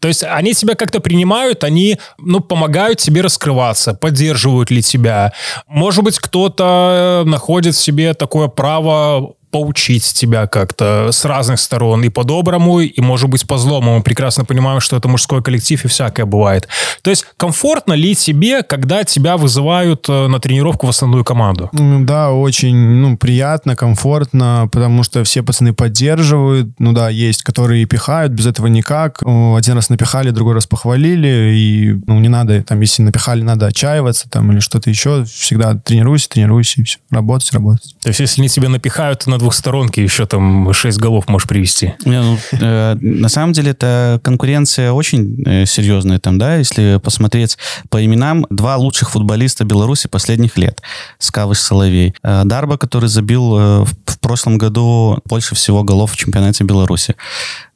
То 0.00 0.08
есть 0.08 0.22
они 0.22 0.52
тебя 0.52 0.74
как-то 0.74 1.00
принимают, 1.00 1.64
они, 1.64 1.98
ну, 2.18 2.40
помогают 2.40 2.98
тебе 2.98 3.22
раскрываться, 3.22 3.94
поддерживают 3.94 4.70
ли 4.70 4.82
тебя. 4.82 5.32
Может 5.66 6.04
быть, 6.04 6.18
кто-то 6.18 7.22
находит 7.24 7.74
в 7.74 7.80
себе 7.80 8.12
такое 8.12 8.48
право 8.48 9.36
поучить 9.50 10.04
тебя 10.04 10.46
как-то 10.46 11.08
с 11.12 11.24
разных 11.24 11.60
сторон, 11.60 12.04
и 12.04 12.08
по-доброму, 12.08 12.80
и, 12.80 13.00
может 13.00 13.28
быть, 13.28 13.46
по-злому. 13.46 13.96
Мы 13.96 14.02
прекрасно 14.02 14.44
понимаем, 14.44 14.80
что 14.80 14.96
это 14.96 15.08
мужской 15.08 15.42
коллектив, 15.42 15.84
и 15.84 15.88
всякое 15.88 16.24
бывает. 16.24 16.68
То 17.02 17.10
есть 17.10 17.26
комфортно 17.36 17.92
ли 17.94 18.14
тебе, 18.14 18.62
когда 18.62 19.04
тебя 19.04 19.36
вызывают 19.36 20.06
э, 20.08 20.26
на 20.28 20.38
тренировку 20.40 20.86
в 20.86 20.90
основную 20.90 21.24
команду? 21.24 21.70
Да, 21.72 22.30
очень 22.30 22.76
ну, 22.76 23.16
приятно, 23.16 23.76
комфортно, 23.76 24.68
потому 24.70 25.02
что 25.02 25.24
все 25.24 25.42
пацаны 25.42 25.72
поддерживают. 25.72 26.68
Ну 26.78 26.92
да, 26.92 27.08
есть, 27.08 27.42
которые 27.42 27.86
пихают, 27.86 28.32
без 28.32 28.46
этого 28.46 28.68
никак. 28.68 29.22
Один 29.22 29.74
раз 29.74 29.88
напихали, 29.88 30.30
другой 30.30 30.54
раз 30.54 30.66
похвалили, 30.66 31.54
и 31.54 32.00
ну, 32.06 32.20
не 32.20 32.28
надо, 32.28 32.62
там, 32.62 32.80
если 32.80 33.02
напихали, 33.02 33.42
надо 33.42 33.66
отчаиваться 33.66 34.28
там 34.28 34.52
или 34.52 34.60
что-то 34.60 34.90
еще. 34.90 35.24
Всегда 35.24 35.74
тренируйся, 35.74 36.28
тренируйся, 36.28 36.80
и 36.80 36.84
все. 36.84 36.98
Работать, 37.10 37.52
работать. 37.52 37.96
То 38.00 38.08
есть, 38.08 38.20
если 38.20 38.40
они 38.40 38.48
тебя 38.48 38.68
напихают, 38.68 39.26
на 39.26 39.38
двухсторонке 39.40 40.02
еще 40.02 40.26
там 40.26 40.72
шесть 40.72 40.98
голов 40.98 41.28
можешь 41.28 41.48
привести. 41.48 41.94
Не, 42.04 42.22
ну, 42.22 42.38
э, 42.52 42.94
на 43.00 43.28
самом 43.28 43.52
деле, 43.52 43.72
это 43.72 44.20
конкуренция 44.22 44.92
очень 44.92 45.42
э, 45.44 45.66
серьезная 45.66 46.18
там, 46.18 46.38
да, 46.38 46.56
если 46.56 47.00
посмотреть 47.02 47.58
по 47.88 48.04
именам, 48.04 48.46
два 48.50 48.76
лучших 48.76 49.10
футболиста 49.10 49.64
Беларуси 49.64 50.06
последних 50.08 50.56
лет. 50.56 50.80
Скавыш 51.18 51.58
Соловей. 51.58 52.14
Э, 52.22 52.42
Дарба, 52.44 52.78
который 52.78 53.08
забил 53.08 53.58
э, 53.58 53.84
в, 53.84 53.92
в 54.06 54.18
прошлом 54.20 54.58
году 54.58 55.18
больше 55.24 55.54
всего 55.54 55.82
голов 55.82 56.12
в 56.12 56.16
чемпионате 56.16 56.64
Беларуси. 56.64 57.16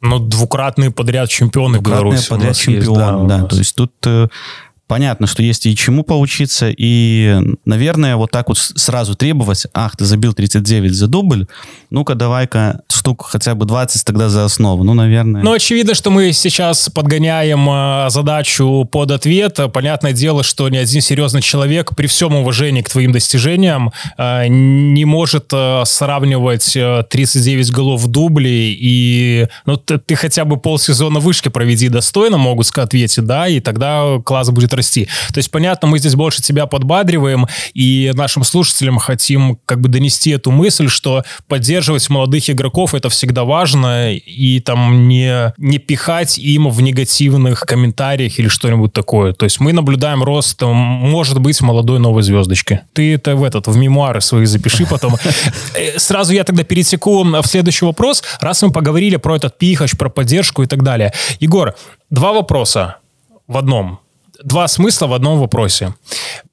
Ну, 0.00 0.18
двукратные 0.18 0.90
подряд 0.90 1.28
чемпионы 1.28 1.78
Двукратные 1.78 2.10
Беларуси. 2.10 2.26
у 2.26 2.30
подряд 2.30 2.48
есть, 2.50 2.60
чемпион, 2.60 3.26
да. 3.26 3.38
нас. 3.38 3.50
То 3.50 3.56
есть 3.56 3.74
тут 3.74 3.92
э, 4.06 4.28
понятно, 4.86 5.26
что 5.26 5.42
есть 5.42 5.66
и 5.66 5.74
чему 5.74 6.02
поучиться, 6.02 6.70
и, 6.70 7.38
наверное, 7.64 8.16
вот 8.16 8.30
так 8.30 8.48
вот 8.48 8.58
сразу 8.58 9.14
требовать, 9.14 9.66
ах, 9.72 9.96
ты 9.96 10.04
забил 10.04 10.34
39 10.34 10.92
за 10.92 11.06
дубль, 11.06 11.46
ну-ка 11.90 12.14
давай-ка 12.14 12.82
штук 12.92 13.26
хотя 13.26 13.54
бы 13.54 13.64
20 13.64 14.04
тогда 14.04 14.28
за 14.28 14.44
основу. 14.44 14.84
Ну, 14.84 14.94
наверное. 14.94 15.42
Ну, 15.42 15.52
очевидно, 15.52 15.94
что 15.94 16.10
мы 16.10 16.32
сейчас 16.32 16.90
подгоняем 16.90 17.68
э, 17.68 18.10
задачу 18.10 18.88
под 18.90 19.10
ответ. 19.10 19.58
Понятное 19.72 20.12
дело, 20.12 20.42
что 20.42 20.68
ни 20.68 20.76
один 20.76 21.00
серьезный 21.00 21.42
человек 21.42 21.94
при 21.96 22.06
всем 22.06 22.34
уважении 22.34 22.82
к 22.82 22.90
твоим 22.90 23.12
достижениям 23.12 23.92
э, 24.18 24.46
не 24.48 25.04
может 25.04 25.50
э, 25.52 25.82
сравнивать 25.86 26.76
э, 26.76 27.04
39 27.08 27.70
голов 27.70 28.00
в 28.00 28.08
дубле 28.08 28.72
и 28.72 29.48
ну, 29.66 29.76
ты, 29.76 29.98
ты 29.98 30.14
хотя 30.14 30.44
бы 30.44 30.56
полсезона 30.56 31.20
вышки 31.20 31.48
проведи 31.48 31.88
достойно, 31.88 32.38
могут 32.38 32.66
ответить, 32.76 33.24
да, 33.24 33.46
и 33.46 33.60
тогда 33.60 34.18
класс 34.24 34.50
будет 34.50 34.73
расти. 34.76 35.08
То 35.32 35.38
есть, 35.38 35.50
понятно, 35.50 35.88
мы 35.88 35.98
здесь 35.98 36.14
больше 36.14 36.42
тебя 36.42 36.66
подбадриваем 36.66 37.46
и 37.74 38.12
нашим 38.14 38.44
слушателям 38.44 38.98
хотим 38.98 39.58
как 39.66 39.80
бы 39.80 39.88
донести 39.88 40.30
эту 40.30 40.50
мысль, 40.50 40.88
что 40.88 41.24
поддерживать 41.48 42.08
молодых 42.10 42.48
игроков 42.50 42.94
это 42.94 43.08
всегда 43.08 43.44
важно, 43.44 44.14
и 44.14 44.60
там 44.60 45.08
не, 45.08 45.52
не 45.58 45.78
пихать 45.78 46.38
им 46.38 46.68
в 46.68 46.80
негативных 46.80 47.60
комментариях 47.60 48.38
или 48.38 48.48
что-нибудь 48.48 48.92
такое. 48.92 49.32
То 49.32 49.44
есть 49.44 49.60
мы 49.60 49.72
наблюдаем 49.72 50.22
рост, 50.22 50.60
может 50.62 51.40
быть, 51.40 51.60
молодой 51.60 51.98
новой 51.98 52.22
звездочки. 52.22 52.80
Ты 52.92 53.14
это 53.14 53.36
в 53.36 53.44
этот, 53.44 53.66
в 53.66 53.76
мемуары 53.76 54.20
свои 54.20 54.46
запиши 54.46 54.86
потом. 54.86 55.14
Э, 55.74 55.98
Сразу 55.98 56.32
я 56.32 56.44
тогда 56.44 56.62
перетеку 56.64 57.24
в 57.24 57.46
следующий 57.46 57.84
вопрос. 57.84 58.22
Раз 58.40 58.62
мы 58.62 58.70
поговорили 58.70 59.16
про 59.16 59.36
этот 59.36 59.58
пихач, 59.58 59.96
про 59.96 60.08
поддержку 60.08 60.62
и 60.62 60.66
так 60.66 60.82
далее. 60.82 61.12
Егор, 61.40 61.74
два 62.10 62.32
вопроса 62.32 62.96
в 63.46 63.56
одном. 63.56 63.98
Два 64.44 64.68
смысла 64.68 65.06
в 65.06 65.14
одном 65.14 65.40
вопросе. 65.40 65.94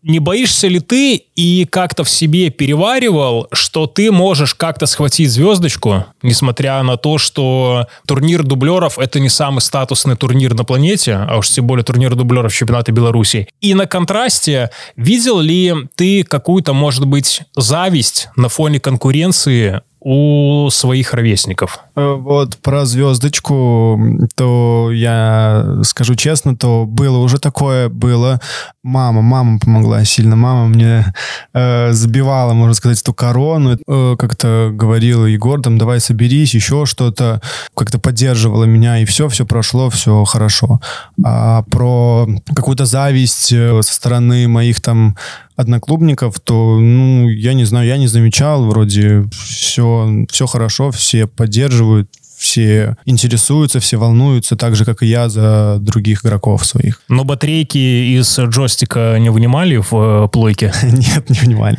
Не 0.01 0.19
боишься 0.19 0.69
ли 0.69 0.79
ты 0.79 1.15
и 1.35 1.65
как-то 1.69 2.05
в 2.05 2.09
себе 2.09 2.49
переваривал, 2.49 3.47
что 3.51 3.85
ты 3.85 4.13
можешь 4.13 4.55
как-то 4.55 4.85
схватить 4.85 5.29
звездочку, 5.29 6.05
несмотря 6.21 6.81
на 6.83 6.95
то, 6.95 7.17
что 7.17 7.87
турнир 8.07 8.43
дублеров 8.43 8.97
это 8.97 9.19
не 9.19 9.27
самый 9.27 9.59
статусный 9.59 10.15
турнир 10.15 10.53
на 10.53 10.63
планете, 10.63 11.15
а 11.15 11.37
уж 11.37 11.49
тем 11.49 11.67
более 11.67 11.83
турнир 11.83 12.15
дублеров 12.15 12.53
чемпионата 12.53 12.93
Беларуси. 12.93 13.49
И 13.59 13.73
на 13.73 13.85
контрасте, 13.87 14.71
видел 14.95 15.41
ли 15.41 15.73
ты 15.95 16.23
какую-то, 16.23 16.71
может 16.71 17.05
быть, 17.05 17.41
зависть 17.57 18.29
на 18.37 18.47
фоне 18.47 18.79
конкуренции 18.79 19.81
у 20.01 20.67
своих 20.71 21.13
ровесников? 21.13 21.79
Э, 21.95 22.15
Вот 22.15 22.57
про 22.57 22.85
звездочку, 22.85 23.99
то 24.35 24.89
я 24.91 25.79
скажу 25.83 26.15
честно, 26.15 26.57
то 26.57 26.85
было 26.85 27.19
уже 27.19 27.39
такое, 27.39 27.87
было. 27.87 28.41
Мама, 28.83 29.21
мама 29.21 29.59
помогла 29.59 30.03
сильно. 30.03 30.35
Мама 30.35 30.67
мне 30.67 31.13
э, 31.53 31.91
забивала, 31.93 32.53
можно 32.53 32.73
сказать, 32.73 32.99
эту 32.99 33.13
корону. 33.13 33.77
Э, 33.87 34.15
как-то 34.17 34.71
говорила, 34.73 35.25
Егор, 35.25 35.61
там, 35.61 35.77
давай 35.77 35.99
соберись, 35.99 36.55
еще 36.55 36.87
что-то. 36.87 37.41
Как-то 37.75 37.99
поддерживала 37.99 38.63
меня, 38.63 38.99
и 38.99 39.05
все, 39.05 39.29
все 39.29 39.45
прошло, 39.45 39.91
все 39.91 40.23
хорошо. 40.25 40.81
А 41.23 41.61
про 41.69 42.27
какую-то 42.55 42.85
зависть 42.85 43.53
э, 43.53 43.79
со 43.83 43.93
стороны 43.93 44.47
моих 44.47 44.81
там 44.81 45.15
одноклубников, 45.55 46.39
то, 46.39 46.79
ну, 46.79 47.29
я 47.29 47.53
не 47.53 47.65
знаю, 47.65 47.87
я 47.87 47.97
не 47.97 48.07
замечал, 48.07 48.65
вроде 48.65 49.25
все, 49.31 49.90
все 50.29 50.45
хорошо, 50.45 50.91
все 50.91 51.27
поддерживают, 51.27 52.09
все 52.37 52.97
интересуются, 53.05 53.79
все 53.79 53.97
волнуются, 53.97 54.55
так 54.55 54.75
же, 54.75 54.83
как 54.83 55.03
и 55.03 55.05
я 55.05 55.29
за 55.29 55.77
других 55.79 56.25
игроков 56.25 56.65
своих. 56.65 57.01
Но 57.07 57.23
батарейки 57.23 57.77
из 57.77 58.39
джойстика 58.39 59.17
не 59.19 59.29
вынимали 59.29 59.77
в 59.77 59.93
э, 59.93 60.27
плойке? 60.27 60.73
Нет, 60.83 61.29
не 61.29 61.39
внимали. 61.39 61.77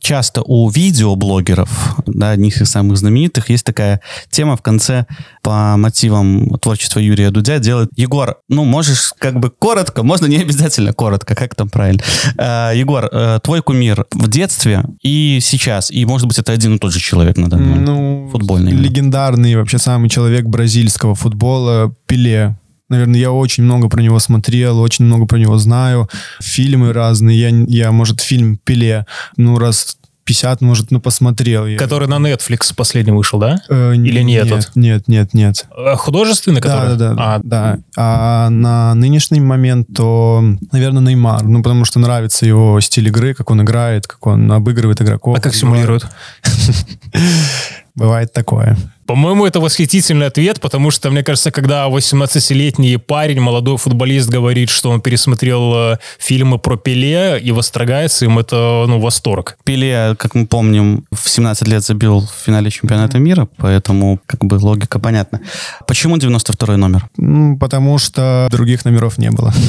Часто 0.00 0.42
у 0.42 0.68
видеоблогеров, 0.68 1.96
да, 2.06 2.30
одних 2.30 2.60
из 2.60 2.70
самых 2.70 2.96
знаменитых, 2.96 3.50
есть 3.50 3.64
такая 3.64 4.00
тема 4.30 4.56
в 4.56 4.62
конце 4.62 5.06
по 5.42 5.76
мотивам 5.76 6.58
творчества 6.58 7.00
Юрия 7.00 7.30
Дудя 7.30 7.58
делает 7.58 7.90
Егор, 7.96 8.38
ну, 8.48 8.64
можешь 8.64 9.12
как 9.18 9.38
бы 9.38 9.50
коротко, 9.50 10.02
можно 10.02 10.26
не 10.26 10.38
обязательно 10.38 10.92
коротко, 10.92 11.34
как 11.34 11.54
там 11.54 11.68
правильно. 11.68 12.02
Э, 12.36 12.72
Егор, 12.74 13.08
э, 13.10 13.38
твой 13.42 13.62
кумир 13.62 14.06
в 14.12 14.28
детстве 14.28 14.84
и 15.02 15.38
сейчас, 15.42 15.90
и, 15.90 16.04
может 16.04 16.26
быть, 16.26 16.38
это 16.38 16.52
один 16.52 16.76
и 16.76 16.78
тот 16.78 16.92
же 16.92 17.00
человек 17.00 17.36
на 17.36 17.48
данный 17.48 17.66
момент. 17.66 17.86
Ну, 17.86 18.28
Футбольный 18.32 18.72
легендарный 18.72 19.56
вообще 19.56 19.78
самый 19.78 20.08
человек 20.08 20.44
бразильского 20.44 21.14
футбола 21.14 21.94
Пеле. 22.06 22.56
Наверное, 22.88 23.20
я 23.20 23.32
очень 23.32 23.64
много 23.64 23.88
про 23.88 24.00
него 24.00 24.18
смотрел, 24.18 24.80
очень 24.80 25.04
много 25.04 25.26
про 25.26 25.38
него 25.38 25.58
знаю. 25.58 26.08
Фильмы 26.40 26.92
разные. 26.92 27.38
Я, 27.38 27.50
я 27.68 27.92
может, 27.92 28.20
фильм 28.20 28.58
«Пеле», 28.64 29.06
ну, 29.36 29.58
раз 29.58 29.98
50, 30.28 30.60
может, 30.60 30.90
ну, 30.90 31.00
посмотрел. 31.00 31.66
Я. 31.66 31.78
Который 31.78 32.06
на 32.06 32.16
Netflix 32.16 32.74
последний 32.76 33.12
вышел, 33.12 33.38
да? 33.38 33.62
Э, 33.70 33.94
или 33.94 34.20
не 34.20 34.34
нет, 34.34 34.46
этот? 34.46 34.76
Нет, 34.76 35.08
нет, 35.08 35.32
нет. 35.32 35.66
Э, 35.74 35.96
Художественный, 35.96 36.60
который? 36.60 36.96
Да, 36.96 36.96
да, 36.96 37.14
да, 37.14 37.34
А, 37.34 37.40
да. 37.42 37.78
А 37.96 38.50
на 38.50 38.94
нынешний 38.94 39.40
момент, 39.40 39.88
то, 39.94 40.44
наверное, 40.70 41.02
Неймар. 41.02 41.44
Ну, 41.44 41.62
потому 41.62 41.86
что 41.86 41.98
нравится 41.98 42.44
его 42.44 42.78
стиль 42.80 43.08
игры, 43.08 43.32
как 43.32 43.50
он 43.50 43.62
играет, 43.62 44.06
как 44.06 44.26
он 44.26 44.52
обыгрывает 44.52 45.00
игроков. 45.00 45.38
а 45.38 45.40
как 45.40 45.54
симулирует? 45.54 46.06
Бывает 47.94 48.30
такое. 48.32 48.76
По-моему, 49.08 49.46
это 49.46 49.58
восхитительный 49.58 50.26
ответ, 50.26 50.60
потому 50.60 50.90
что, 50.90 51.10
мне 51.10 51.22
кажется, 51.22 51.50
когда 51.50 51.88
18-летний 51.88 52.98
парень, 52.98 53.40
молодой 53.40 53.78
футболист 53.78 54.28
говорит, 54.28 54.68
что 54.68 54.90
он 54.90 55.00
пересмотрел 55.00 55.72
э, 55.74 55.98
фильмы 56.18 56.58
про 56.58 56.76
Пеле 56.76 57.40
и 57.40 57.50
восторгается 57.50 58.26
им, 58.26 58.38
это, 58.38 58.84
ну, 58.86 59.00
восторг. 59.00 59.56
Пеле, 59.64 60.14
как 60.18 60.34
мы 60.34 60.46
помним, 60.46 61.06
в 61.10 61.26
17 61.26 61.66
лет 61.68 61.82
забил 61.82 62.20
в 62.20 62.44
финале 62.44 62.70
чемпионата 62.70 63.18
мира, 63.18 63.48
поэтому 63.56 64.20
как 64.26 64.44
бы 64.44 64.56
логика 64.56 64.98
понятна. 64.98 65.40
Почему 65.86 66.18
92 66.18 66.76
номер? 66.76 67.08
Ну, 67.16 67.56
потому 67.56 67.96
что 67.96 68.48
других 68.50 68.84
номеров 68.84 69.16
не 69.16 69.30
было. 69.30 69.54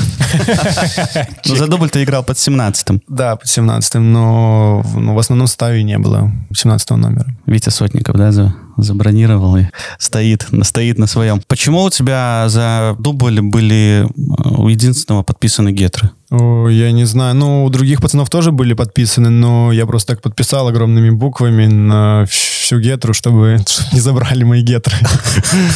Ну, 1.46 1.56
за 1.56 1.68
дубль 1.68 1.90
ты 1.90 2.04
играл 2.04 2.24
под 2.24 2.38
17-м. 2.38 3.02
Да, 3.08 3.38
под 3.38 3.48
17-м, 3.48 4.14
но 4.14 4.84
ну, 4.96 5.14
в 5.14 5.20
основном 5.20 5.48
составе 5.48 5.82
не 5.84 5.98
было 5.98 6.32
17 6.54 6.90
номера. 6.92 7.26
Витя 7.46 7.70
Сотников, 7.70 8.16
да, 8.16 8.32
за, 8.32 8.54
забронировал 8.84 9.58
и 9.58 9.66
стоит, 9.98 10.48
стоит 10.64 10.98
на 10.98 11.08
своем. 11.08 11.42
Почему 11.48 11.84
у 11.84 11.90
тебя 11.90 12.46
за 12.48 12.96
дубль 13.00 13.42
были 13.42 14.06
э, 14.06 14.50
у 14.58 14.68
единственного 14.68 15.24
подписаны 15.24 15.72
гетры? 15.72 16.12
О, 16.32 16.68
я 16.68 16.92
не 16.92 17.06
знаю. 17.06 17.36
Ну, 17.36 17.66
у 17.66 17.70
других 17.70 18.02
пацанов 18.02 18.30
тоже 18.30 18.52
были 18.52 18.74
подписаны, 18.74 19.30
но 19.30 19.72
я 19.72 19.86
просто 19.86 20.14
так 20.14 20.22
подписал 20.22 20.68
огромными 20.68 21.10
буквами 21.10 21.66
на 21.66 22.26
всю 22.28 22.80
гетру, 22.80 23.14
чтобы, 23.14 23.58
не 23.94 24.00
забрали 24.00 24.44
мои 24.44 24.62
гетры. 24.62 24.96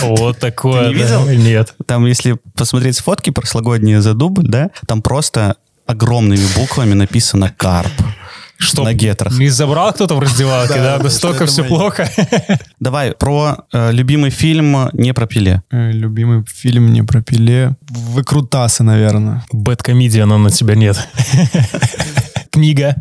Вот 0.02 0.40
такое. 0.40 0.90
Ты 0.90 0.96
не 0.96 1.04
да. 1.04 1.24
видел? 1.24 1.44
Нет. 1.44 1.76
Там, 1.86 2.06
если 2.06 2.38
посмотреть 2.56 3.00
фотки 3.00 3.30
прошлогодние 3.30 4.02
за 4.02 4.14
дубль, 4.14 4.48
да, 4.48 4.70
там 4.88 5.02
просто 5.02 5.56
огромными 5.86 6.46
буквами 6.56 6.94
написано 6.94 7.54
«Карп». 7.56 7.92
Что, 8.64 8.84
На 8.84 8.94
гетрах. 8.94 9.38
не 9.38 9.50
забрал 9.50 9.92
кто-то 9.94 10.16
в 10.16 10.20
раздевалке, 10.20 10.74
Да, 10.82 10.98
Настолько 11.00 11.46
все 11.46 11.64
плохо. 11.64 12.10
Давай 12.80 13.12
про 13.12 13.66
э, 13.74 13.92
любимый 13.92 14.30
фильм 14.32 14.90
«Не 14.94 15.14
про 15.14 15.28
Пеле». 15.28 15.62
Э, 15.72 15.92
Любимый 15.92 16.44
фильм 16.48 16.92
не 16.94 17.02
про 17.04 17.22
Пеле. 17.22 17.76
Выкрутасы, 17.90 18.84
наверное. 18.84 19.44
Бэткомедиана 19.52 20.38
на 20.38 20.50
тебя 20.50 20.76
нет. 20.76 21.08
Книга. 22.52 22.96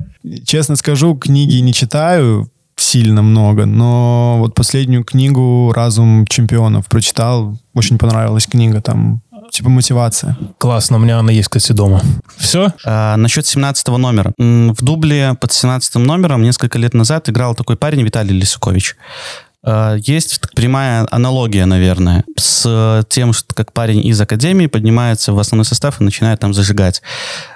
Честно 0.46 0.76
скажу, 0.76 1.14
книги 1.16 1.56
не 1.56 1.72
читаю. 1.72 2.48
сильно 2.76 3.22
много, 3.22 3.66
но 3.66 4.36
вот 4.38 4.54
последнюю 4.54 5.04
книгу 5.04 5.72
«Разум 5.74 6.26
чемпионов» 6.28 6.86
прочитал, 6.86 7.56
очень 7.74 7.98
понравилась 7.98 8.46
книга, 8.46 8.80
там 8.80 9.20
типа 9.52 9.68
мотивация. 9.68 10.36
Классно, 10.58 10.96
у 10.96 11.00
меня 11.00 11.18
она 11.18 11.30
есть, 11.30 11.48
кстати, 11.48 11.72
дома. 11.76 12.00
Все? 12.38 12.72
А, 12.84 13.16
насчет 13.16 13.46
17 13.46 13.86
номера. 13.88 14.32
В 14.38 14.82
дубле 14.82 15.36
под 15.40 15.52
17 15.52 15.96
номером 15.96 16.42
несколько 16.42 16.78
лет 16.78 16.94
назад 16.94 17.28
играл 17.28 17.54
такой 17.54 17.76
парень 17.76 18.02
Виталий 18.02 18.34
Лисакович. 18.34 18.96
Э, 19.64 19.96
есть 20.00 20.40
прямая 20.54 21.06
аналогия, 21.10 21.66
наверное, 21.66 22.24
с 22.36 23.04
тем, 23.08 23.32
что 23.32 23.54
как 23.54 23.72
парень 23.72 24.04
из 24.04 24.20
академии 24.20 24.66
поднимается 24.66 25.32
в 25.32 25.38
основной 25.38 25.64
состав 25.64 26.00
и 26.00 26.04
начинает 26.04 26.40
там 26.40 26.54
зажигать. 26.54 27.02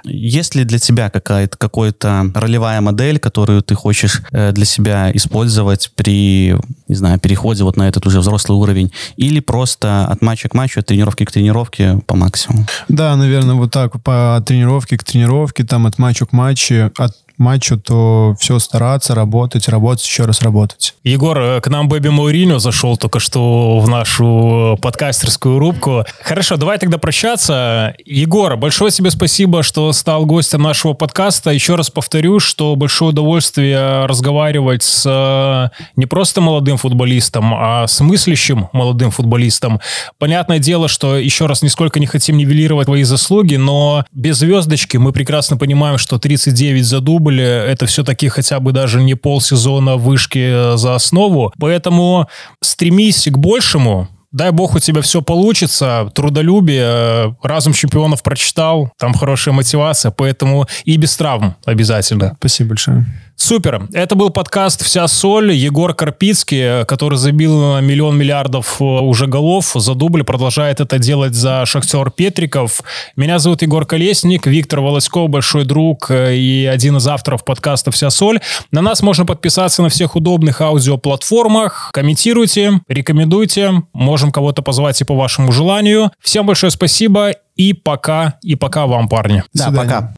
Есть 0.05 0.55
ли 0.55 0.65
для 0.65 0.79
тебя 0.79 1.11
какая-то 1.11 1.57
какая-то 1.57 2.31
ролевая 2.35 2.81
модель, 2.81 3.19
которую 3.19 3.63
ты 3.63 3.75
хочешь 3.75 4.23
э, 4.33 4.53
для 4.53 4.65
себя 4.65 5.11
использовать 5.13 5.91
при, 5.95 6.57
не 6.89 6.95
знаю, 6.95 7.19
переходе 7.19 7.65
вот 7.65 7.77
на 7.77 7.89
этот 7.89 8.07
уже 8.07 8.21
взрослый 8.21 8.59
уровень? 8.59 8.93
Или 9.17 9.41
просто 9.41 10.07
от 10.07 10.23
матча 10.23 10.49
к 10.49 10.55
матчу, 10.55 10.81
от 10.81 10.87
тренировки 10.87 11.25
к 11.25 11.33
тренировке 11.33 11.99
по 12.07 12.17
максимуму? 12.17 12.67
Да, 12.89 13.17
наверное, 13.17 13.55
вот 13.55 13.73
так, 13.73 14.01
по 14.03 14.43
тренировке 14.47 14.97
к 14.97 15.05
тренировке, 15.05 15.65
там 15.65 15.87
от 15.87 15.99
матча 15.99 16.27
к 16.27 16.33
матчу, 16.33 16.91
от 16.97 17.15
матчу, 17.39 17.79
то 17.79 18.35
все 18.39 18.59
стараться, 18.59 19.15
работать, 19.15 19.69
работать, 19.69 20.07
еще 20.07 20.25
раз 20.25 20.43
работать. 20.43 20.95
Егор, 21.05 21.39
э, 21.39 21.61
к 21.61 21.69
нам 21.69 21.89
Бэби 21.89 22.09
Мауриньо 22.09 22.59
зашел 22.59 22.97
только 22.97 23.21
что 23.21 23.79
в 23.79 23.89
нашу 23.89 24.79
подкастерскую 24.81 25.59
рубку. 25.59 26.05
Хорошо, 26.23 26.57
давай 26.57 26.79
тогда 26.79 26.99
прощаться. 26.99 27.95
Егор, 28.05 28.57
большое 28.57 28.91
тебе 28.91 29.11
спасибо, 29.11 29.63
что 29.63 29.93
стал 29.93 30.27
гостем 30.27 30.63
нашего 30.63 30.95
подкаста. 30.95 31.51
Еще 31.51 31.75
раз 31.75 31.91
повторю, 31.91 32.41
что 32.41 32.75
большое 32.77 33.11
удовольствие 33.11 34.07
разговаривать 34.07 34.83
с 34.83 35.05
э, 35.07 35.85
не 35.97 36.07
просто 36.07 36.41
молодым 36.41 36.77
футболистом, 36.77 37.55
а 37.55 37.87
с 37.87 38.01
мыслящим 38.01 38.69
молодым 38.73 39.11
футболистом. 39.11 39.81
Понятное 40.19 40.59
дело, 40.59 40.89
что 40.89 41.17
еще 41.17 41.47
раз 41.47 41.63
нисколько 41.63 42.01
не 42.01 42.07
хотим 42.07 42.37
нивелировать 42.37 42.87
твои 42.87 43.03
заслуги, 43.03 43.57
но 43.57 44.05
без 44.13 44.39
звездочки 44.39 44.97
мы 44.97 45.13
прекрасно 45.13 45.57
понимаем, 45.57 45.99
что 45.99 46.19
39 46.19 46.85
за 46.85 47.01
дубль 47.01 47.26
прибыли, 47.27 47.45
это 47.45 47.87
все-таки 47.87 48.29
хотя 48.29 48.61
бы 48.61 48.73
даже 48.73 49.03
не 49.03 49.15
полсезона 49.15 49.97
вышки 49.97 50.39
э, 50.39 50.77
за 50.77 50.95
основу. 50.95 51.53
Поэтому 51.59 52.29
стремись 52.63 53.27
к 53.27 53.37
большему, 53.37 54.09
Дай 54.33 54.51
бог 54.51 54.75
у 54.75 54.81
тебя 54.81 55.01
все 55.01 55.23
получится, 55.23 56.11
трудолюбие, 56.15 56.85
э, 56.85 57.33
разум 57.43 57.73
чемпионов 57.73 58.23
прочитал, 58.23 58.91
там 58.99 59.15
хорошая 59.15 59.55
мотивация, 59.55 60.11
поэтому 60.11 60.67
и 60.85 60.97
без 60.99 61.17
травм 61.17 61.55
обязательно. 61.65 62.35
Спасибо 62.39 62.71
большое. 62.71 63.07
Супер. 63.37 63.87
Это 63.93 64.15
был 64.15 64.31
подкаст 64.31 64.83
«Вся 64.83 65.07
соль». 65.09 65.53
Егор 65.53 65.93
Карпицкий, 65.93 66.87
который 66.87 67.19
забил 67.19 67.81
миллион 67.81 68.17
миллиардов 68.17 68.81
э, 68.81 68.85
уже 68.85 69.27
голов 69.27 69.73
за 69.75 69.95
дубль, 69.95 70.25
продолжает 70.25 70.81
это 70.81 70.99
делать 70.99 71.35
за 71.35 71.67
«Шахтер 71.67 72.11
Петриков». 72.11 72.83
Меня 73.15 73.39
зовут 73.39 73.61
Егор 73.61 73.85
Колесник, 73.85 74.47
Виктор 74.47 74.81
Волоськов, 74.81 75.29
большой 75.29 75.67
друг 75.67 76.11
э, 76.11 76.35
и 76.35 76.65
один 76.65 76.97
из 76.97 77.07
авторов 77.07 77.45
подкаста 77.45 77.91
«Вся 77.91 78.09
соль». 78.09 78.41
На 78.73 78.81
нас 78.81 79.03
можно 79.03 79.27
подписаться 79.27 79.83
на 79.83 79.91
всех 79.91 80.17
удобных 80.17 80.63
аудиоплатформах. 80.63 81.91
Комментируйте, 81.93 82.81
рекомендуйте. 82.89 83.83
Можем 83.93 84.33
кого-то 84.33 84.63
позвать 84.63 85.01
и 85.03 85.05
по 85.05 85.15
вашему 85.15 85.53
желанию. 85.53 86.11
Всем 86.21 86.47
большое 86.47 86.71
спасибо 86.71 87.33
и 87.55 87.75
пока, 87.75 88.39
и 88.43 88.55
пока 88.55 88.87
вам, 88.87 89.09
парни. 89.09 89.43
Да, 89.53 89.71
пока. 89.71 90.15